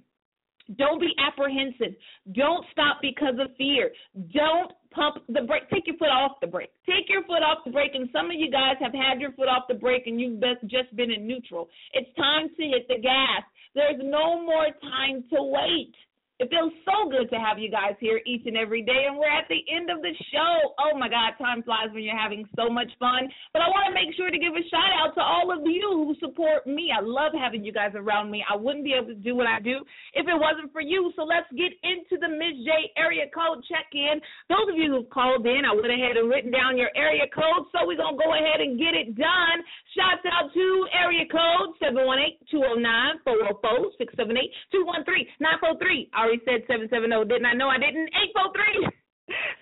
Don't 0.76 1.00
be 1.00 1.12
apprehensive. 1.24 1.94
Don't 2.32 2.64
stop 2.72 2.98
because 3.00 3.34
of 3.40 3.54
fear. 3.56 3.92
Don't 4.34 4.72
pump 4.90 5.22
the 5.28 5.42
brake. 5.42 5.70
Take 5.72 5.86
your 5.86 5.96
foot 5.96 6.08
off 6.08 6.40
the 6.40 6.48
brake. 6.48 6.72
Take 6.86 7.08
your 7.08 7.22
foot 7.22 7.42
off 7.42 7.58
the 7.64 7.70
brake. 7.70 7.92
And 7.94 8.08
some 8.12 8.26
of 8.26 8.34
you 8.34 8.50
guys 8.50 8.74
have 8.80 8.92
had 8.92 9.20
your 9.20 9.30
foot 9.32 9.48
off 9.48 9.64
the 9.68 9.74
brake 9.74 10.06
and 10.06 10.20
you've 10.20 10.42
just 10.66 10.94
been 10.96 11.12
in 11.12 11.24
neutral. 11.26 11.68
It's 11.92 12.12
time 12.16 12.48
to 12.48 12.62
hit 12.64 12.88
the 12.88 13.00
gas. 13.00 13.44
There's 13.76 14.00
no 14.02 14.42
more 14.42 14.66
time 14.82 15.22
to 15.30 15.42
wait. 15.42 15.94
It 16.36 16.52
feels 16.52 16.68
so 16.84 17.08
good 17.08 17.32
to 17.32 17.40
have 17.40 17.56
you 17.56 17.72
guys 17.72 17.96
here 17.96 18.20
each 18.28 18.44
and 18.44 18.60
every 18.60 18.84
day, 18.84 19.08
and 19.08 19.16
we're 19.16 19.32
at 19.32 19.48
the 19.48 19.64
end 19.72 19.88
of 19.88 20.04
the 20.04 20.12
show. 20.28 20.76
Oh 20.76 20.92
my 20.92 21.08
God, 21.08 21.32
time 21.40 21.64
flies 21.64 21.88
when 21.96 22.04
you're 22.04 22.12
having 22.12 22.44
so 22.52 22.68
much 22.68 22.92
fun. 23.00 23.24
But 23.56 23.64
I 23.64 23.72
want 23.72 23.88
to 23.88 23.96
make 23.96 24.12
sure 24.20 24.28
to 24.28 24.36
give 24.36 24.52
a 24.52 24.60
shout 24.68 24.92
out 25.00 25.16
to 25.16 25.24
all 25.24 25.48
of 25.48 25.64
you 25.64 25.88
who 25.96 26.12
support 26.20 26.68
me. 26.68 26.92
I 26.92 27.00
love 27.00 27.32
having 27.32 27.64
you 27.64 27.72
guys 27.72 27.96
around 27.96 28.28
me. 28.28 28.44
I 28.44 28.52
wouldn't 28.52 28.84
be 28.84 28.92
able 28.92 29.16
to 29.16 29.20
do 29.24 29.32
what 29.32 29.48
I 29.48 29.64
do 29.64 29.80
if 30.12 30.28
it 30.28 30.36
wasn't 30.36 30.76
for 30.76 30.84
you. 30.84 31.08
So 31.16 31.24
let's 31.24 31.48
get 31.56 31.72
into 31.80 32.20
the 32.20 32.28
Miz 32.28 32.60
J 32.68 32.92
area 33.00 33.32
code 33.32 33.64
check 33.64 33.88
in. 33.96 34.20
Those 34.52 34.68
of 34.68 34.76
you 34.76 34.92
who've 34.92 35.08
called 35.08 35.48
in, 35.48 35.64
I 35.64 35.72
went 35.72 35.88
ahead 35.88 36.20
and 36.20 36.28
written 36.28 36.52
down 36.52 36.76
your 36.76 36.92
area 36.92 37.24
code, 37.32 37.64
so 37.72 37.88
we're 37.88 37.96
going 37.96 38.12
to 38.12 38.20
go 38.20 38.36
ahead 38.36 38.60
and 38.60 38.76
get 38.76 38.92
it 38.92 39.16
done. 39.16 39.58
Shouts 39.96 40.28
out 40.28 40.52
to 40.52 40.66
area 40.92 41.24
code 41.32 41.80
718 41.80 42.44
209 42.52 43.24
404 43.24 43.96
678 43.96 44.52
213 44.76 45.24
943 45.40 46.12
already 46.26 46.42
said 46.42 46.66
770, 46.66 47.30
didn't 47.30 47.46
I? 47.46 47.54
know 47.54 47.70
I 47.70 47.78
didn't. 47.78 48.10
843 48.34 48.90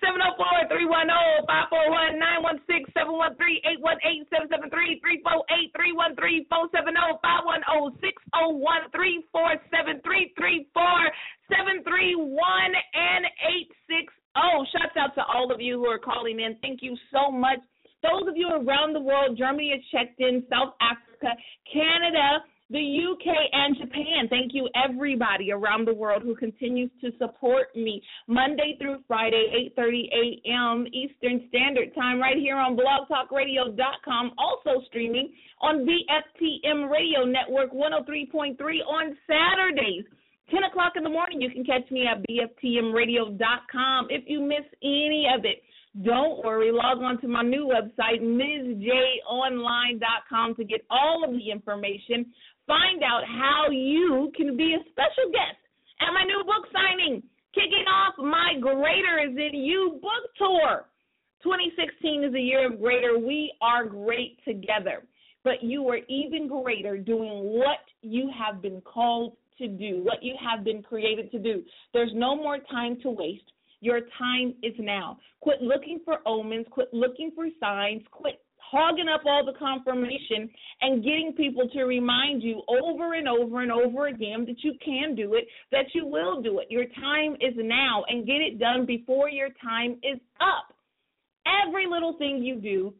704 0.00 0.72
310 0.72 1.44
541 1.44 2.16
916 2.64 2.88
713 2.96 3.60
818 3.84 4.24
773 4.72 5.04
348 5.28 5.76
313 5.76 6.48
470 6.48 7.20
510 7.20 8.00
601 8.00 8.88
347 8.96 10.00
731 11.52 12.32
and 12.96 13.28
860. 13.92 14.08
Shouts 14.72 14.96
out 14.96 15.12
to 15.20 15.22
all 15.28 15.52
of 15.52 15.60
you 15.60 15.78
who 15.78 15.86
are 15.92 16.00
calling 16.00 16.40
in. 16.40 16.56
Thank 16.64 16.80
you 16.80 16.96
so 17.12 17.28
much. 17.28 17.60
Those 18.00 18.24
of 18.28 18.36
you 18.36 18.48
around 18.48 18.92
the 18.96 19.04
world, 19.04 19.36
Germany 19.36 19.72
has 19.72 19.84
checked 19.92 20.20
in, 20.20 20.44
South 20.48 20.76
Africa, 20.80 21.32
Canada, 21.68 22.44
the 22.70 22.78
UK 22.78 23.26
and 23.52 23.76
Japan. 23.76 24.28
Thank 24.30 24.54
you 24.54 24.68
everybody 24.74 25.52
around 25.52 25.86
the 25.86 25.94
world 25.94 26.22
who 26.22 26.34
continues 26.34 26.90
to 27.02 27.10
support 27.18 27.68
me 27.76 28.02
Monday 28.26 28.76
through 28.80 29.00
Friday, 29.06 29.70
8:30 29.76 30.08
a.m. 30.12 30.86
Eastern 30.92 31.46
Standard 31.48 31.94
Time 31.94 32.20
right 32.20 32.38
here 32.38 32.56
on 32.56 32.76
blogtalkradio.com, 32.76 34.32
also 34.38 34.80
streaming 34.86 35.32
on 35.60 35.86
BFTM 35.86 36.90
Radio 36.90 37.24
Network 37.24 37.72
103.3 37.72 38.56
on 38.86 39.16
Saturdays. 39.26 40.04
10 40.50 40.62
o'clock 40.64 40.92
in 40.96 41.02
the 41.02 41.08
morning, 41.08 41.40
you 41.40 41.50
can 41.50 41.64
catch 41.64 41.90
me 41.90 42.06
at 42.06 42.22
BFTMradio.com. 42.28 44.08
If 44.10 44.24
you 44.26 44.40
miss 44.40 44.64
any 44.82 45.26
of 45.34 45.44
it, 45.44 45.62
don't 46.02 46.44
worry, 46.44 46.72
log 46.72 46.98
on 46.98 47.20
to 47.20 47.28
my 47.28 47.42
new 47.42 47.68
website, 47.68 48.20
MizJOnline.com, 48.20 50.56
to 50.56 50.64
get 50.64 50.84
all 50.90 51.22
of 51.24 51.30
the 51.30 51.52
information 51.52 52.26
find 52.66 53.02
out 53.02 53.22
how 53.26 53.70
you 53.70 54.32
can 54.36 54.56
be 54.56 54.74
a 54.74 54.82
special 54.90 55.30
guest 55.32 55.58
at 56.00 56.12
my 56.12 56.24
new 56.24 56.42
book 56.44 56.66
signing, 56.72 57.22
kicking 57.54 57.84
off 57.88 58.14
my 58.18 58.54
Greater 58.60 59.20
is 59.20 59.36
in 59.36 59.60
You 59.60 59.98
book 60.02 60.30
tour. 60.36 60.86
2016 61.42 62.24
is 62.24 62.34
a 62.34 62.40
year 62.40 62.72
of 62.72 62.80
greater. 62.80 63.18
We 63.18 63.52
are 63.60 63.84
great 63.84 64.42
together. 64.44 65.04
But 65.44 65.62
you 65.62 65.86
are 65.88 65.98
even 66.08 66.48
greater 66.48 66.96
doing 66.96 67.58
what 67.58 67.84
you 68.00 68.30
have 68.36 68.62
been 68.62 68.80
called 68.80 69.36
to 69.58 69.68
do, 69.68 70.00
what 70.02 70.22
you 70.22 70.34
have 70.40 70.64
been 70.64 70.82
created 70.82 71.30
to 71.32 71.38
do. 71.38 71.62
There's 71.92 72.12
no 72.14 72.34
more 72.34 72.58
time 72.70 72.98
to 73.02 73.10
waste. 73.10 73.44
Your 73.80 74.00
time 74.18 74.54
is 74.62 74.72
now. 74.78 75.18
Quit 75.40 75.60
looking 75.60 76.00
for 76.04 76.20
omens, 76.26 76.66
quit 76.70 76.88
looking 76.94 77.30
for 77.34 77.46
signs, 77.60 78.02
quit 78.10 78.40
hogging 78.74 79.08
up 79.08 79.22
all 79.24 79.44
the 79.46 79.56
confirmation 79.56 80.50
and 80.80 81.04
getting 81.04 81.32
people 81.36 81.68
to 81.68 81.84
remind 81.84 82.42
you 82.42 82.60
over 82.68 83.14
and 83.14 83.28
over 83.28 83.62
and 83.62 83.70
over 83.70 84.08
again 84.08 84.44
that 84.46 84.64
you 84.64 84.74
can 84.84 85.14
do 85.14 85.34
it, 85.34 85.46
that 85.70 85.86
you 85.94 86.04
will 86.04 86.42
do 86.42 86.58
it. 86.58 86.66
Your 86.70 86.86
time 87.00 87.34
is 87.34 87.54
now 87.56 88.04
and 88.08 88.26
get 88.26 88.42
it 88.42 88.58
done 88.58 88.84
before 88.84 89.30
your 89.30 89.50
time 89.62 89.92
is 90.02 90.18
up. 90.40 90.74
Every 91.64 91.86
little 91.86 92.18
thing 92.18 92.42
you 92.42 92.56
do 92.56 92.94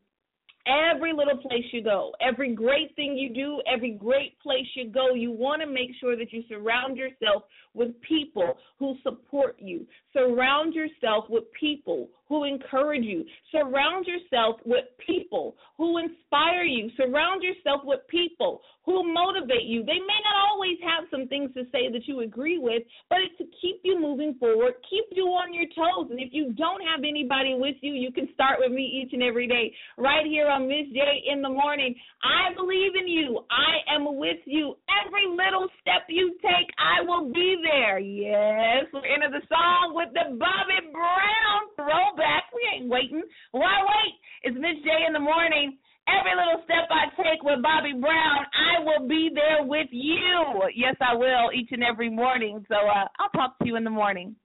Every 0.66 1.12
little 1.12 1.37
place 1.37 1.64
you 1.72 1.83
go, 1.83 2.12
every 2.22 2.55
great 2.55 2.97
thing 2.97 3.18
you 3.18 3.35
do, 3.35 3.61
every 3.70 3.91
great 3.91 4.41
place 4.41 4.64
you 4.75 4.89
go, 4.89 5.12
you 5.12 5.31
want 5.31 5.61
to 5.61 5.68
make 5.68 5.91
sure 6.01 6.16
that 6.16 6.33
you 6.33 6.43
surround 6.49 6.97
yourself 6.97 7.43
with 7.75 8.01
people 8.01 8.57
who 8.79 8.97
support 9.03 9.57
you. 9.59 9.87
Surround 10.14 10.72
yourself 10.72 11.27
with 11.29 11.45
people 11.61 12.09
who 12.35 12.43
encourage 12.43 13.05
you. 13.05 13.24
Surround 13.53 14.07
yourself 14.07 14.57
with 14.66 14.85
people 15.07 15.55
who 15.78 15.99
inspire 15.99 16.64
you. 16.64 16.91
Surround 16.97 17.45
yourself 17.45 17.82
with 17.85 18.01
people 18.09 18.61
who 18.85 19.07
motivate 19.14 19.64
you. 19.64 19.80
They 19.80 20.03
may 20.03 20.20
not 20.26 20.51
always 20.51 20.76
have 20.82 21.07
some 21.11 21.28
things 21.28 21.55
to 21.55 21.62
say 21.70 21.89
that 21.95 22.07
you 22.07 22.20
agree 22.20 22.59
with, 22.59 22.82
but 23.09 23.18
it's 23.22 23.39
to 23.39 23.47
keep 23.62 23.80
you 23.82 24.01
moving 24.01 24.35
forward, 24.39 24.74
keep 24.91 25.05
you 25.12 25.24
on 25.24 25.55
your 25.55 25.70
toes. 25.72 26.11
And 26.11 26.18
if 26.18 26.30
you 26.32 26.53
don't 26.53 26.82
have 26.82 27.01
anybody 27.07 27.55
with 27.55 27.76
you, 27.80 27.95
you 27.95 28.11
can 28.11 28.28
start 28.35 28.59
with 28.59 28.72
me 28.72 28.82
each 28.82 29.12
and 29.14 29.22
every 29.22 29.47
day 29.47 29.72
right 29.97 30.26
here 30.26 30.49
on 30.49 30.68
Miz 30.68 30.91
J 30.93 31.01
in 31.30 31.41
the 31.41 31.49
morning. 31.49 31.95
I 32.22 32.53
believe 32.55 32.93
in 32.99 33.09
you. 33.09 33.41
I 33.49 33.95
am 33.95 34.18
with 34.18 34.43
you. 34.45 34.74
Every 35.07 35.30
little 35.30 35.68
step 35.80 36.05
you 36.09 36.35
take, 36.43 36.68
I 36.76 37.07
will 37.07 37.32
be 37.32 37.57
there. 37.62 37.99
Yes, 37.99 38.85
we're 38.93 39.07
into 39.07 39.30
the 39.30 39.47
song 39.49 39.95
with 39.95 40.12
the 40.12 40.37
Bobby 40.37 40.93
Brown 40.93 41.61
throwback. 41.76 42.24
We 42.55 42.62
ain't 42.75 42.89
waiting. 42.91 43.22
Why 43.53 43.83
wait? 43.83 44.14
It's 44.43 44.57
Miz 44.57 44.83
J 44.85 45.07
in 45.07 45.12
the 45.12 45.20
morning. 45.20 45.79
Every 46.07 46.37
little 46.37 46.62
step 46.64 46.85
I 46.91 47.09
take 47.16 47.43
with 47.43 47.62
Bobby 47.62 47.93
Brown, 47.99 48.45
I 48.53 48.85
will 48.85 49.09
be 49.09 49.31
there 49.35 49.64
with 49.64 49.89
you. 49.91 50.62
Yes, 50.77 50.97
I 51.01 51.14
will 51.14 51.51
each 51.55 51.70
and 51.72 51.83
every 51.83 52.11
morning. 52.11 52.64
So 52.68 52.75
uh, 52.75 53.09
I'll 53.18 53.31
talk 53.35 53.59
to 53.59 53.66
you 53.66 53.77
in 53.77 53.85
the 53.85 53.91
morning. 53.91 54.37